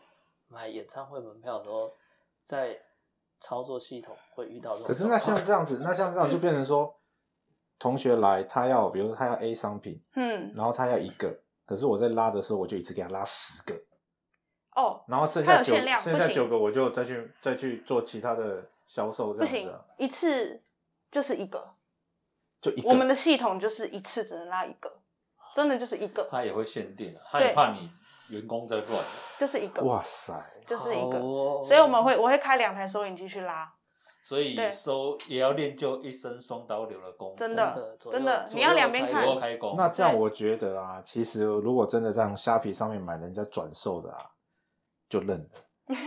[0.47, 1.91] 买演唱会门票的时候，
[2.43, 2.79] 在
[3.41, 4.87] 操作系统会遇到这种。
[4.87, 6.95] 可是那像这样子，那像这样就变成说，
[7.77, 13.75] 同学来他要，比如说他要 A 商品，嗯然后他要一个，可是我在拉的时候我就一次给他拉十个，
[14.75, 20.61] 哦，然后剩它有下九限量剩下九个我就再去再去做其他的销售，这不行样子啊，，一次
[21.11, 21.73] 就是一个。
[22.61, 22.89] 就一个。
[22.89, 24.91] 我们的系统就是一次只能拉一个，
[25.55, 27.89] 真的就是一个，他也会限定啊，他也怕你
[28.29, 29.03] 员工在乱。
[29.39, 30.33] 就是一个，哇塞，
[30.65, 31.17] 就是一个。
[31.19, 33.71] 哦所以我们会我会开两台收银机去拉，
[34.23, 39.05] 所以收也要练就一身双刀流的功夫，真真的真的，你要两边
[39.39, 39.75] 开工。
[39.77, 44.25] 那这样我觉得啊，其实如果真的在虾皮上面买人家转售的啊，
[45.19, 45.45] 就认了。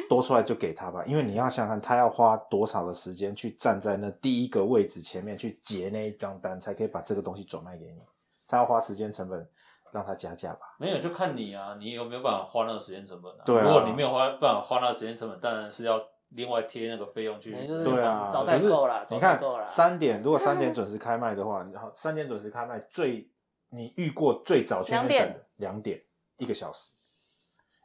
[0.09, 8.03] 多出来就给他吧，因为你要想想看，他要花多少的时间去站在那第一个位置前面去结那一张单，才可以把这个东西转卖给你。
[8.49, 9.49] 他要花时间成本，
[9.93, 10.61] 让他加价吧。
[10.81, 13.43] 没有就看你啊，你有没有办法花那个时间成本啊？
[13.47, 17.53] 对啊如果你没有花办法花那个时间成本，当然是要另外贴那个费用去。
[17.53, 19.41] 对啊，早可是代购啦，早你看。
[19.69, 23.31] 三点，如果三点 准时开卖的话，然后三点准时开卖，最
[23.69, 26.03] 你遇过最早去那边等的两点，
[26.39, 26.95] 一个小时，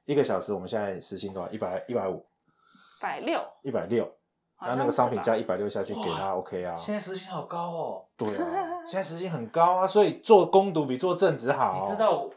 [0.05, 1.49] 一个小时，我们现在时薪多少？
[1.51, 2.25] 一百一百五，
[2.99, 4.05] 百六，一百六。
[4.55, 6.75] 好那那个商品像是吧加一百六下去给他，OK 啊？
[6.77, 11.81] 现在时薪好高哦，对啊， 现在时薪很高啊，所以做攻读比做正职好。
[11.81, 12.29] 你知道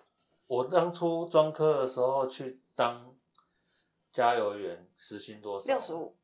[0.46, 3.14] 我当初专科的时候去当
[4.10, 5.66] 加油员，时薪多少？
[5.72, 6.16] 六十，五，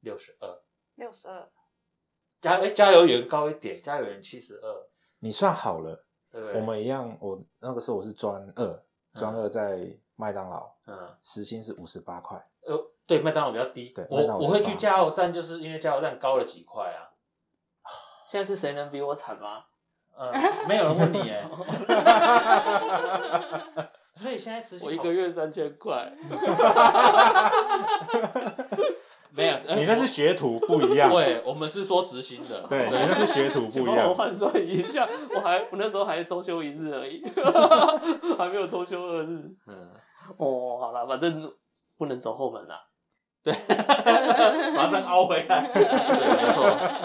[0.00, 0.62] 六十二。
[0.96, 1.48] 六十二，
[2.40, 4.86] 加哎加油员高一点，加油员七十二，
[5.18, 6.60] 你算好了，对不对？
[6.60, 7.16] 我们一样。
[7.18, 9.88] 我那个时候我是专二，专二在
[10.22, 12.38] 麦当劳，嗯时薪是五十八块。
[12.64, 17.10] 呃对麦当劳比较低，对我我会去加油站，就是因为加油站高了几块啊。
[18.30, 19.64] 现在是谁能比我惨吗？
[20.16, 20.30] 呃，
[20.68, 21.44] 没有人问你哎，
[24.14, 26.12] 所以现在时薪我一个月三千块，
[29.30, 31.10] 没有，呃你那是学徒不一样。
[31.10, 34.06] 对，我们是说实薪的，对，你那是学徒不一样。
[34.08, 37.24] 我换算一下，我还我那时候还周休一日而已，
[38.38, 39.50] 还没有周休二日。
[39.66, 39.90] 嗯，
[40.38, 41.54] 哦，好了，反正
[41.96, 42.88] 不能走后门啦。
[43.44, 46.62] 马上凹回来， 对，没错，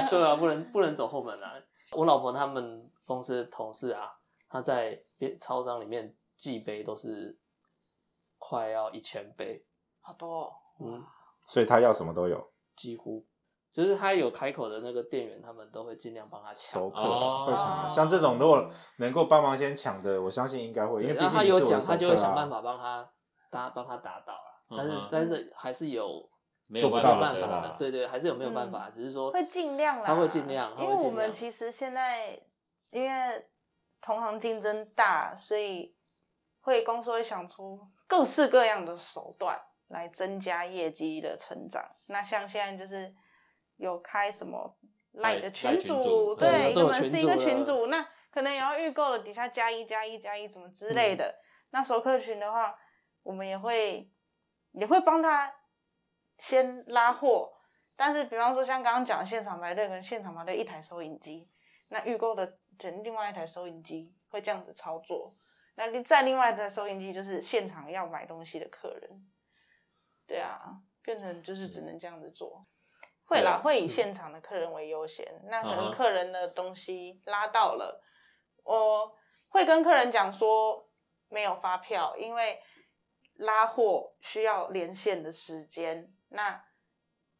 [0.09, 1.53] 对啊，不能不能走后门啦。
[1.91, 4.13] 我老婆他们公司的同事啊，
[4.47, 7.39] 他在便超商里面寄杯都是
[8.37, 9.65] 快要一千杯，
[9.99, 11.03] 好多、哦，嗯，
[11.47, 13.25] 所以他要什么都有，几乎
[13.77, 16.89] 就是他有开口的那个店员，他们都会尽量帮他抢熟。
[16.89, 17.87] 客哦会抢啊。
[17.87, 18.67] 像这种如果
[18.97, 23.07] 能够帮忙先抢的，我相信应该会，因为他有讲，他就会想办法帮他
[23.51, 24.65] 打帮他打倒了。
[24.75, 26.27] 但是嗯但是还是有
[26.65, 31.11] 没有做不到办法的，对对，还是有没有办嗯法，只是说会尽量啦，他会尽量，他因为我。
[31.11, 32.41] 们其实现在
[32.89, 33.47] 因为
[34.01, 35.95] 同行竞争大，所以
[36.61, 39.55] 会公司会想出各式各样的手段
[39.89, 41.83] 来增加业绩的成长。
[42.07, 43.13] 那像现在就是
[43.77, 44.77] 有开什么
[45.13, 51.35] 赖的群赖群组对，一个门市一个群组了群组，那可能也要预购了，底下加一加一加一怎么之类嗯的。
[51.71, 52.77] 那熟客群的话，
[53.23, 54.11] 我们也会
[54.73, 55.51] 也会帮他
[56.37, 57.51] 先拉货，
[57.95, 61.49] 但是比方说像刚刚讲的现场排队跟现场排队一台收银机，
[61.87, 65.35] 那预购的整另外一台收银机会这样子操作，
[65.75, 69.27] 那另再另外一台收音机就是现场要买东西的客人，
[70.27, 72.65] 对啊，变成就是只能这样子做。
[73.27, 75.25] 会啦，会以现场的客人为优先。
[75.45, 78.01] 那可能客人的东西拉到了，
[78.63, 79.15] 我
[79.49, 80.89] 会跟客人讲说
[81.27, 82.59] 没有发票，因为
[83.35, 86.11] 拉货需要连线的时间。
[86.29, 86.63] 那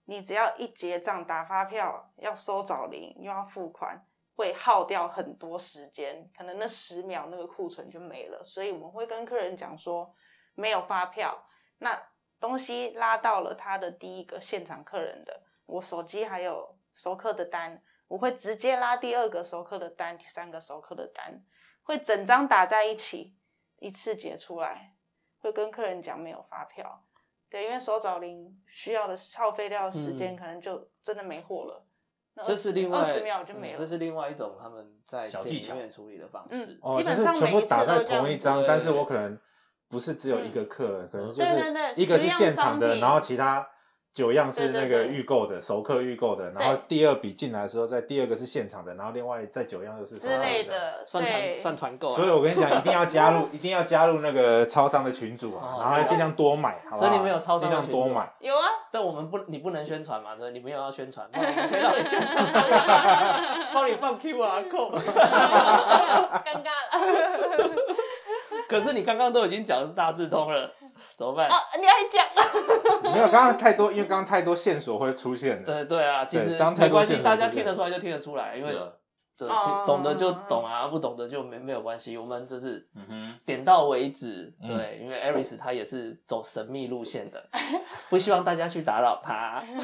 [0.05, 8.43] 你只要一结账打发票，要收找零又要付款，会耗掉很多时间，可能那十秒那个库存就没了。
[8.43, 10.13] 所以我们会跟客人讲说
[10.53, 11.45] 没有发票，
[11.79, 12.01] 那
[12.39, 21.43] 东西拉到了他的第一个现场客人的，我手机还有熟客的单，我会直接拉第二个熟客的单，第三个熟客的单，
[21.83, 23.35] 会整张打在一起，
[23.77, 24.95] 一次结出来，
[25.39, 27.03] 会跟客人讲没有发票。
[27.49, 31.85] 对，因为手找零需要的耗费掉的时间，嗯可能就真的没货了。
[32.33, 33.77] 那这是另外二十秒就没了。
[33.77, 36.79] 嗯这是另外一种他们在店里小技巧面处理的方嗯式。
[36.81, 39.39] 哦，基就是全本上全部打在同一张，但是我可能
[39.87, 43.67] 不是只有一个客人，可能就是一个是现场的，然后其他
[44.17, 50.37] 九样是那个预购的，熟客预购的，然后第二笔进来的时候，在第二个是现场的，然后另外再九样又是熟之。
[50.39, 56.97] 类的，算团算团购啊，所以我跟你讲，一定要加入， 一定要加入那个超商的群组啊，哦然后尽量多买，好不好？
[56.97, 58.33] 所以你们有超商群组量多买。
[58.39, 62.43] 有啊，但我们不，你不能宣传嘛，对，你没有要宣传，不然我们可以让你宣传，
[63.71, 64.99] 帮你放 QR code。
[66.43, 67.75] 尴尬了。
[68.67, 70.69] 可是你刚刚都已经讲的是大智通了，
[71.17, 71.49] 怎么办？
[71.49, 72.23] 啊，你还讲？
[73.11, 75.63] 没有，刚刚太多，因为刚刚太多线索会出现了。
[75.63, 78.71] 对对啊，其实当太没关系，大家听得出来就听得出来，因为
[79.37, 79.47] 对
[79.85, 84.51] 懂得就懂啊，不懂得就没没有关系，我们就是嗯哼，点到为止。
[84.61, 87.43] 嗯对，因为 Aris 他也是走神秘路线的，
[88.09, 89.63] 不希望大家去打扰他。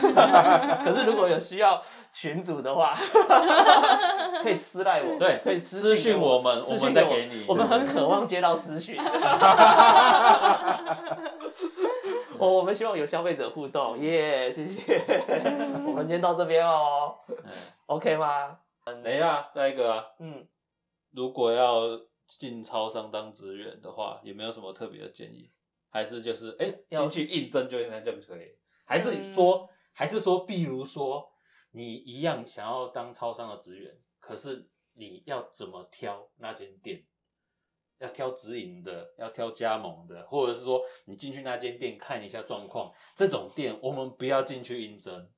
[0.84, 1.80] 可是如果有需要
[2.12, 2.96] 群主的话，
[4.42, 9.00] 可以私赖我，对可以私信我们私讯我们再给给你我们很渴望接到私讯。
[12.40, 15.00] 哦，我们希望有消费者互动，耶、谢谢。
[15.86, 17.36] 我们今天到这边哦嗯
[17.86, 18.58] ，OK 吗？
[18.86, 20.48] 等一下，再一个啊，嗯，
[21.12, 21.84] 如果要
[22.28, 25.52] 进超商当职员的话，有没有什么特别的建议？
[25.90, 28.58] 还是就是哎要进去应征就应该这样就可以？
[28.86, 31.32] 还是说，还是说，比如说
[31.72, 37.06] 你一样想要当超商的职员，可是你要怎么挑那间店？
[38.00, 45.32] 要挑直营的，要挑加盟的，或者是说你进去那间店看一下状况，这种店我们不要进去应征。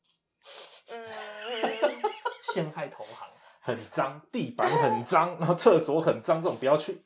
[0.90, 1.06] 嗯，
[2.54, 3.35] 陷害同行。
[3.66, 7.04] 很脏，地板很脏，然后厕所很脏，这种不要去。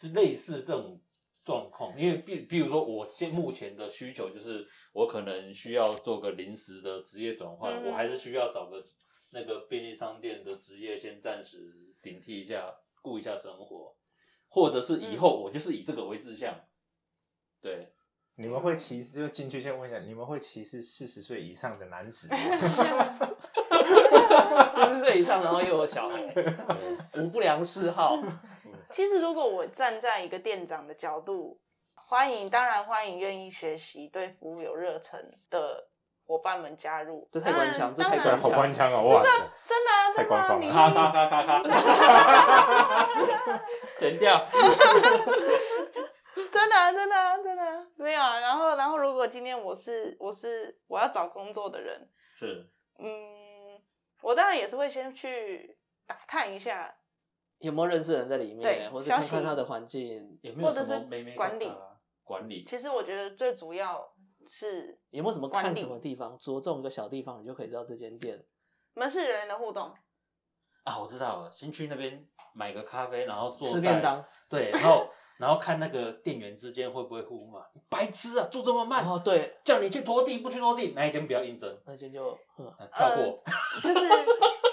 [0.00, 1.02] 就类似这种
[1.44, 8.80] 状况，因为比比如说，我现目前的需求就是，我可能需要做个临时的职业转换，嗯我还是需要找个
[9.30, 11.58] 那个便利商店的职业先暂时
[12.00, 13.96] 顶替一下，顾一下生活，
[14.46, 16.54] 或者是以后我就是以这个为志向，
[17.60, 17.92] 对，
[18.36, 19.12] 你们会歧视？
[19.12, 22.38] 就进去先问一下，你们会歧视四十岁以上的男子吗？
[24.70, 26.34] 四十岁以上，然后又有小孩，
[27.14, 28.18] 无不良嗜好。
[28.90, 31.60] 其实如果我站在一个店长的角度，
[31.94, 35.88] 欢迎，当然欢迎愿意学习、对服务有热忱的
[36.26, 37.28] 伙伴们加入。
[37.32, 39.28] 这太官腔这太官对，好官腔哦，哇塞！
[39.66, 41.62] 真的啊，太官方了咔咔咔咔咔，
[43.98, 44.40] 剪掉，
[46.52, 48.38] 真的啊、真的啊、真的啊、没有啊。
[48.38, 52.08] 然后，然后如果果今天我是我是我要找工作的人，
[52.38, 53.08] 是嗯，
[54.22, 56.96] 我当然也是会先去打探一下，
[57.58, 61.70] 有没有认识的人在里对面，或者消息看看他的环境，有没有或者是什么妹妹管理
[62.24, 62.64] 管理？
[62.64, 64.12] 其实我觉得最主要
[64.48, 68.44] 是有没有什么管理看什么地方，着重一个小地方，你就可以知道这间店。
[68.94, 69.94] 门市人员的互动。
[70.86, 72.24] 啊，我知道了，先去那边
[72.54, 83.42] 买个咖啡，然后坐在吃便当，对，然后然后看那个店员之间会不会互骂，你白痴啊，做这么慢，哦，对，叫你去拖地不去拖地，那一间不要应征，那间就嗯啊跳过。
[83.82, 84.08] 就是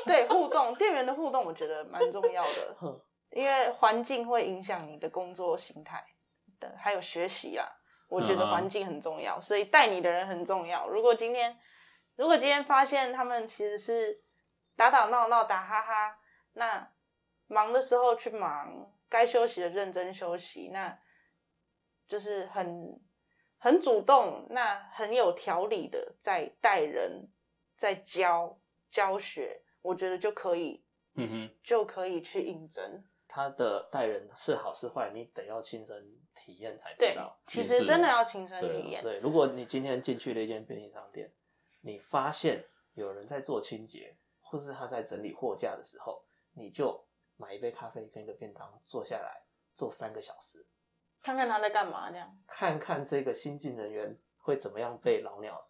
[0.05, 3.01] 对互动，店员的互动，我觉得蛮重要的， 哼，
[3.31, 6.05] 因为环境会影响你的工作心态
[6.59, 7.67] 的，还有学习啊。
[8.09, 10.87] 我觉得嗯环境很重要，所以带你的人很重要。
[10.87, 11.57] 如果今天，
[12.15, 14.21] 如果今天发现他们其实是
[14.75, 16.19] 打打闹闹、打哈哈，
[16.53, 16.91] 那
[17.47, 20.99] 忙的时候去忙，该休息的认真休息，那
[22.07, 22.99] 就是很
[23.57, 27.29] 很主动，那很有条理的在带人，
[27.77, 28.59] 在教
[28.89, 30.83] 教学，我觉得就可以
[31.15, 33.03] 嗯哼，就可以去应征。
[33.27, 36.05] 他的待人是好是坏，你得要亲身
[36.35, 39.01] 体验才知道。，其实真的要亲身对体验。
[39.01, 41.31] 对，如果你今天进去了一间便利商店，
[41.81, 42.63] 你发现
[42.93, 44.15] 有人在做清洁，
[44.53, 46.23] 或是他在整理货架的时候，
[46.53, 47.03] 你就
[47.37, 49.41] 买一杯咖啡跟一个便当，坐下来
[49.73, 50.63] 坐三个小时，
[51.23, 52.37] 看看他在干嘛，这样。
[52.45, 55.69] 看看这个新进人员会怎么样被老鸟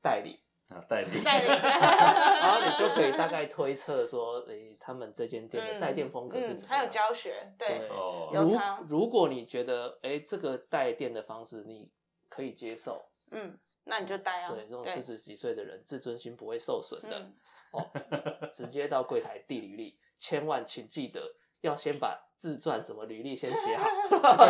[0.00, 6.80] 代理，啊，代理， 代理然后你就可以大 概推测说，诶、他们这间店的带店风格是嗯怎么样。
[6.80, 11.92] 还有教学，对对，哦如有差如果你觉得，诶、这个带店的方式你
[12.30, 13.58] 可以接受，嗯，
[13.88, 14.52] 那你就待啊。
[14.52, 17.34] 对这种四十几岁的人，自尊心不会受损的、嗯
[17.72, 17.90] 哦，
[18.52, 23.88] 直接到柜台递履历，千万请记得要先把自传什么履历先写好。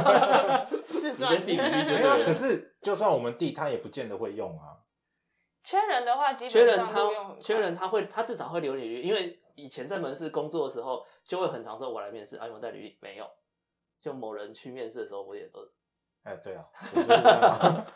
[0.86, 1.46] 自直接传。
[1.46, 2.24] 递履历对了。
[2.24, 4.80] 可是就算我们递，他也不见得会用啊。
[5.62, 12.98] 缺人的话，基缺人本上录用他缺人他会他至少会留履历，因为以前在门市工作的时候，就会很常说我来面试，啊有没有带履历？
[13.00, 13.28] 没有。
[14.00, 15.68] 就某人去面试的时候，我也都
[16.22, 16.64] 哎，对啊，
[16.94, 17.86] 我就是这样啊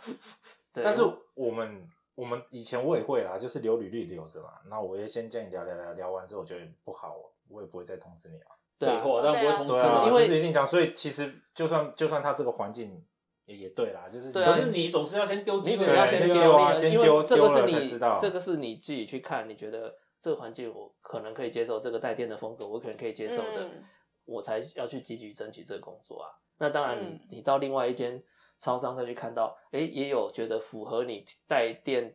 [0.73, 0.85] 对。
[0.85, 1.03] 但是
[1.35, 4.55] 我们我们以前我也会啦，就是留履历留着嘛。
[4.67, 7.17] 那我也先跟你聊聊聊，聊完之后我觉得不好，
[7.49, 8.49] 我也不会再通知你啊。
[8.79, 10.67] 对啊但不会通知对啊，因为就是一定讲。
[10.67, 13.05] 所以其实就算就算他这个环境
[13.45, 23.85] 也也对啦，就是对啊可是你总是要先丢你只要先对丢啊因为这个是了才你知道这个是你自己去看，你觉得这个环境我可能可以接受，这个带电的风格我可能可以接受的，嗯
[24.25, 26.31] 我才要去积极争取这个工作啊。
[26.59, 28.23] 那当然你，嗯你到另外一间
[28.61, 32.15] 超商再去看到，诶，也有觉得符合你带电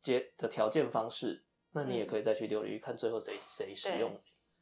[0.00, 1.42] 接的条件方式，
[1.72, 4.10] 那你也嗯可以再去留履历，看最后谁谁使用。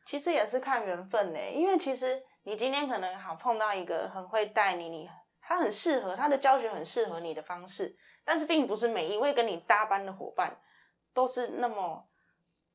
[0.07, 5.09] 其实也是看缘分呢，因为其实你今天可能好碰到一个很会带你，你
[5.41, 10.57] 他很适合他的教学很适合你的方式，但是并不是每一位跟你搭班的伙伴
[11.15, 12.09] 都是那么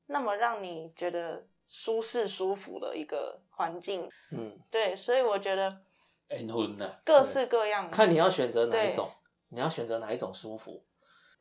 [0.05, 4.09] 那么让你觉得舒适舒服的一个环境。
[4.31, 5.81] 嗯，对，所以我觉得
[6.29, 9.09] 恩婚呐，各式各样，看你要选择哪一对种，
[9.49, 10.83] 你要选择哪一种舒服，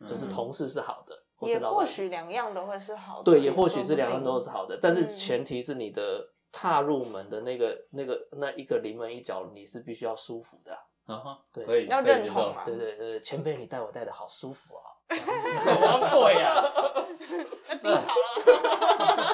[0.08, 14.82] 就是嗯同事是好的，或也是老板或许两样都会是好的，对，也也或许是两样都是好的，但是嗯前提是你的踏入门的那个、那个、那一个临门一脚，你是必须要舒服的啊、啊哈，对要认同嘛对对对，前辈你带我带的好舒服啊！
[15.14, 15.24] 什
[15.80, 16.64] 么鬼啊？
[17.68, 19.16] 那低潮了。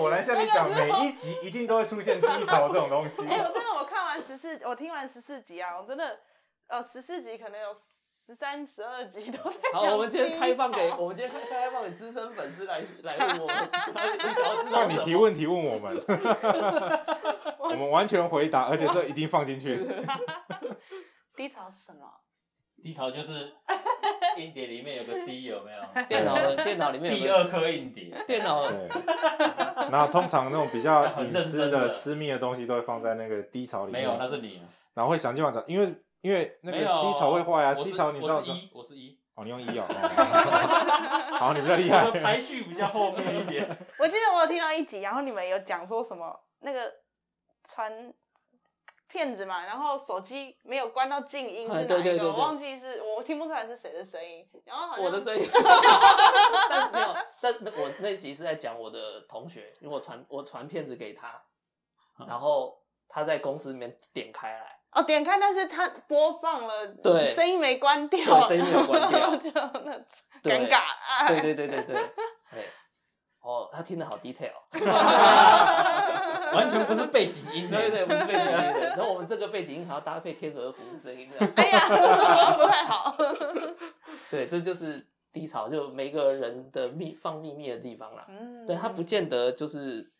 [0.00, 3.26] 哎，果然像你讲，每一集一定都会出现低潮这种东西。
[3.26, 6.18] 哎、我真的我看完十四，我听完十四集啊，我真的
[6.68, 7.68] 呃十四集可能有
[8.26, 13.56] 十三、十二集都在好，讲我们今天开放给我们今天开开放给资深粉丝来来问我们，
[14.18, 16.02] 你想要知道让你提问题问我们，
[17.58, 19.76] 我们完全回答，而且这一定放进去。
[21.36, 22.19] 低潮是什么？
[22.82, 23.52] 低潮就是
[24.36, 26.06] 硬碟里面有个 D 有没有？
[26.08, 28.88] 电脑的电脑里面有个第二颗硬碟，电脑对，
[29.90, 34.02] 然后通常那种比较隐私的、私密的东西都会放在那个低潮里面。
[34.02, 34.62] 没有，那是你。
[34.94, 42.10] 然后会想尽办法找，因为因为那个没有 C 槽会坏啊我是，C 槽你知道我是一，我是一，哦，你用一哦，哦 好，你比较厉害我。
[42.10, 43.64] 的排序比较后面一点。
[43.98, 46.92] 我记得我有听到一集，然后你们有讲说什么那个
[47.64, 48.12] 传
[49.10, 51.94] 骗子嘛，然后手机没有关到静音是哪哎一个？
[51.94, 52.18] 对对对。
[52.20, 55.44] 对我忘记是我听不出来是谁的声音，然后好像我的声音，
[56.70, 61.42] 但是没有，但我那集是在讲我的同学，因为我传我传片子给他，
[62.28, 67.30] 然后他在公司里面点开来，哦点开，但是他播放了，对。
[67.30, 69.36] 声音没关掉，对声音没有关掉。
[69.36, 69.92] 就那
[70.42, 70.78] 尴尬。
[70.78, 71.94] 啊，对对对对对，
[72.52, 72.68] 对
[73.42, 74.52] 哦，他听得好 detail，
[76.54, 77.70] 完全不是背景音。
[77.70, 78.80] 对对，不是背景音的。
[78.96, 81.88] 然后我们这个背景音还要搭配天鹅湖的声音，这样哎呀，
[82.56, 83.16] 不太好。
[84.30, 88.26] 对，这就是低潮，就每个人的秘放秘密的地方啦。
[88.28, 90.10] 嗯，对，他不见得就是。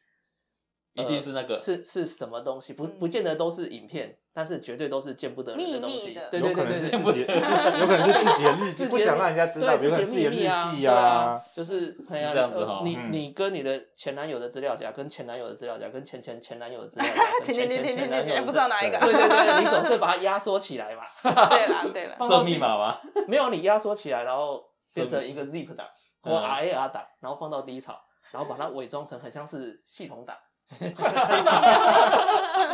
[0.94, 2.72] 一定是那个是是什么东西？
[2.72, 6.28] 不嗯不见得都是影片，但是绝对都是见不得人的东西秘密的。
[6.30, 7.34] 对对对对对，有可能是自己的，
[7.78, 18.98] 有可能是自己的日记，不想让人家知道，比如说对自己的日秘密啊，记对啊，就是这样子呃哈你嗯你跟你的前男友的资料夹，跟前男友的资料夹，跟前前前男友的资料夹， 跟停停停停前前前停停，不男友的资知道哪一个。
[18.98, 21.02] 对对对，你总是把它压缩起来嘛。
[21.22, 22.98] 对啦对啦，设密码吗？
[23.28, 24.60] 没有，你压缩起来，然后
[24.94, 25.86] 变成一个 zip 档
[26.22, 27.96] 或嗯 RAR 档，然后放到低潮，
[28.32, 30.36] 然后把它伪装成很像是系统档。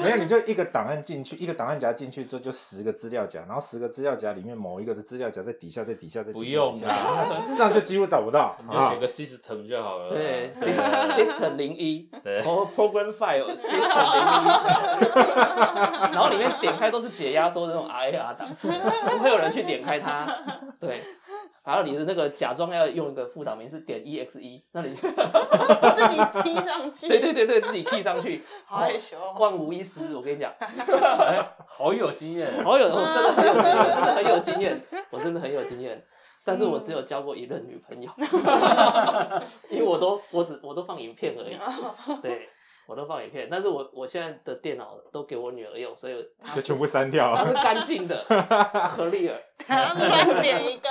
[0.02, 7.26] 没有，你就一个档案进去，一个档案夹进去之后就十个资料夹，然后十个资料夹里面某一个的资料夹在底下，在底下，在底下不用啦，
[7.56, 8.54] 这样就几乎找不到。
[8.58, 10.10] 啊你就写个 system 就好了。
[10.10, 12.42] 对对，system 零一，对。
[12.42, 14.46] 或 program file system 零一，
[16.12, 18.68] 然后里面点开都是解压缩的那种 RAR 档，不
[19.18, 20.26] 会有人去点开它。
[20.78, 21.02] 对，
[21.66, 27.08] 然后你的那个假装要用一个副档名是点 exe，那你 自己踢上去。
[27.08, 29.34] 对对对对，自己 key 上去， 好害羞哦。
[29.36, 30.14] 万无一失。
[30.14, 32.48] 我跟你讲，哎，好有经验。
[32.62, 36.00] 好有，我真的很有经验，真的很有经验，我真的很有经验。
[36.44, 38.08] 但是我只有交过一任女朋友，
[39.68, 41.58] 因为我都我只我都放影片而已，
[42.22, 42.48] 对
[42.86, 43.48] 我都放影片。
[43.50, 47.62] 但是我我现在的电脑都给我女儿用，所以她就全部删掉了它是了。
[47.62, 49.36] 干净的 clear，
[49.68, 50.88] 乱点一个。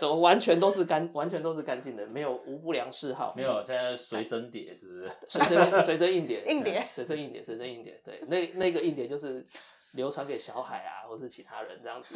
[0.00, 3.34] 都完全都是干，完全都是干净的，没有无不良嗜好。
[3.36, 5.10] 没有，现在随身碟是不是？
[5.28, 9.46] 随身随身硬碟，硬碟随身硬碟，随身硬碟，对，那那个硬碟就是
[9.92, 12.14] 流传给小海啊，或是其他人这样子，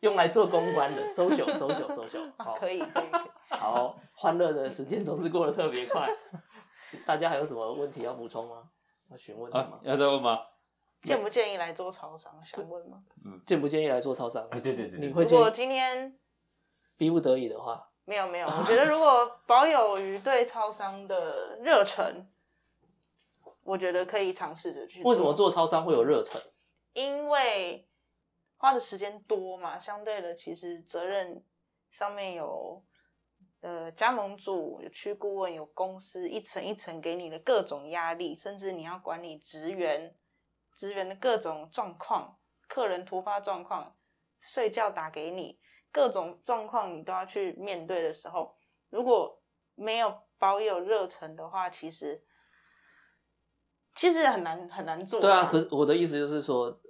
[0.00, 3.30] 用来做公关的，搜秀搜秀搜秀，好，可以可以可以。
[3.48, 6.08] 好，欢乐的时间总是过得特别快。
[7.06, 8.70] 大家还有什么问题要补充吗？
[9.10, 9.80] 要询问的啊吗，？
[9.82, 10.40] 要再问吗？
[11.02, 12.40] 建不建议来做超商？
[12.44, 13.02] 想问吗？
[13.24, 14.46] 嗯建不建议来做超商？
[14.50, 15.50] 哎，对对对，你会建如果？
[15.50, 16.18] 今天
[16.96, 22.26] 逼不得已的话，没有没有， 我觉得如果保有于对超商的热忱，
[23.62, 25.02] 我觉得可以尝试着去。
[25.02, 25.32] 为什么？
[25.34, 26.40] 做超商会有热忱？
[26.92, 27.86] 因为
[28.56, 31.44] 花的时间多嘛，相对的，其实责任
[31.90, 32.82] 上面有
[33.60, 40.16] 呃加盟主、有区顾问、有公司一层一层给你的各种压力，甚至你要管理职员、
[40.76, 42.38] 职员的各种状况，
[42.68, 43.96] 客人突发状况，
[44.40, 45.58] 睡觉打给你，
[45.90, 48.56] 各种状况你都要去面对的时候，
[48.90, 49.42] 如果
[49.74, 52.22] 没有保有热忱的话，其实
[53.94, 55.20] 其实很难很难做。
[55.20, 56.80] 对啊，可是我的意思就是说，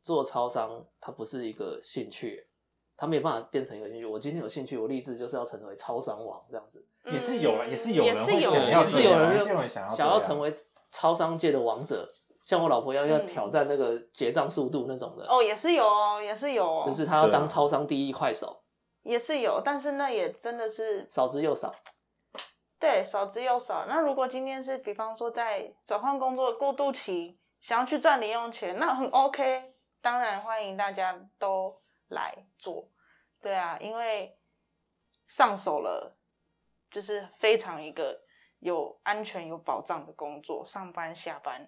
[0.00, 2.48] 做超商它不是一个兴趣，
[2.96, 4.06] 它没办法变成一个兴趣。
[4.06, 6.84] 我今天有兴趣，我立志就是要成为超商王这样子。
[7.06, 10.50] 也是有啊，也是有也人是有人会想要也是有人想要想要成为
[10.90, 12.12] 超商界的王者，
[12.44, 18.62] 像我老婆一样要嗯挑战那个结账速度那种的，哦，也是有哦，也是有哦，就是他要当超商第一快手，
[19.02, 21.74] 也是有，但是那也真的是少之又少。
[22.78, 23.86] 对少之又少。
[23.86, 31.74] 那如果今天是比方说在转换工作的过渡期，想要去赚零用钱，那很 OK，当然欢迎大家都
[32.08, 32.88] 来做。
[33.40, 34.36] 对啊，因为
[35.26, 36.16] 上手了，
[36.90, 38.20] 就是非常一个
[38.60, 41.66] 有安全、有保障的工作，上班下班，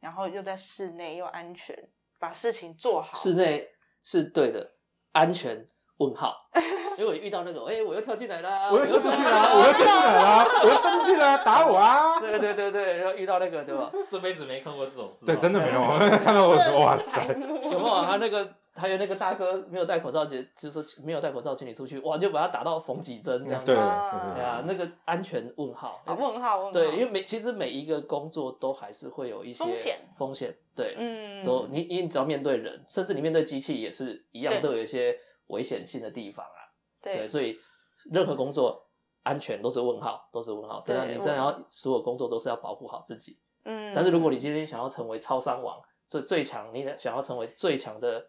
[0.00, 3.12] 然后又在室内又安全，把事情做好。
[3.14, 3.68] 室内
[4.02, 4.76] 是对的，
[5.12, 5.66] 安全？
[5.98, 6.48] 问号。
[6.98, 12.18] 因为我遇到那种，哎、我又跳进来了， 我又跳进去了，我又跳进来了，我又跳进 去了，打我啊！
[12.20, 13.90] 对对对对，然后遇到那个对吧？
[14.08, 15.26] 这辈子没看过这种事。
[15.26, 18.06] 对，真的没有，看到我说哇塞，有没有啊？
[18.10, 23.66] 他那个还有那个大哥没有戴口罩，就就说没有戴口罩，请你出去，哇，就把他打到缝几针这样子。
[23.66, 26.02] 对对啊那个安全问号。
[26.04, 36.60] 啊问号问号，对，因为每其实每一个工作都还是会有一些风险风险，对，嗯，都你你只要面对人，甚至你面对机器也是一样，都有一些危险性的地方啊。
[37.00, 37.58] 对，对所以
[38.10, 38.86] 任何工作
[39.22, 40.82] 安全都是问号，都是问号。
[40.84, 43.38] 真的，对你真的要所有工作都是要保护好自己。
[43.64, 48.24] 嗯，但是如果你今天想要成为超商王，最最强，你想要成为最强的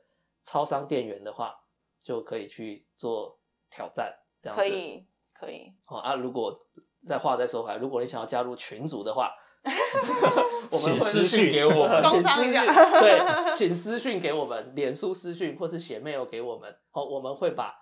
[0.47, 1.53] 超商店员的话，
[2.01, 3.37] 就可以去做
[3.69, 4.63] 挑战，这样子。
[4.63, 5.05] 可以
[5.37, 6.57] 可以，哦啊，如果
[7.05, 9.29] 再话再说回来，如果你想要加入群组的话，
[10.71, 12.65] 我们会请私讯给我们 请私讯工商一下
[13.01, 13.19] 对，
[13.53, 17.75] 请私讯给我们，脸书私讯或是写 mail 给我们，好，我们会把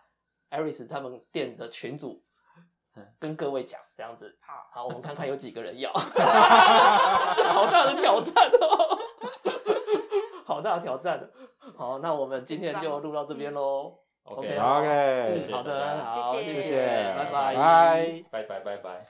[0.50, 2.24] Aris 他们店的群组
[3.20, 4.40] 跟各位讲，这样子。
[4.42, 6.10] 好，好，我们看看有几个人要，好
[7.70, 8.95] 大的挑战哦，
[10.56, 11.20] 好大的挑战。
[11.76, 13.94] 好，那我们今天就录到这边喽。
[14.24, 18.24] OK，OK 好嗯谢谢好的，好，谢谢谢谢谢，拜拜，拜。
[18.32, 19.02] 拜拜拜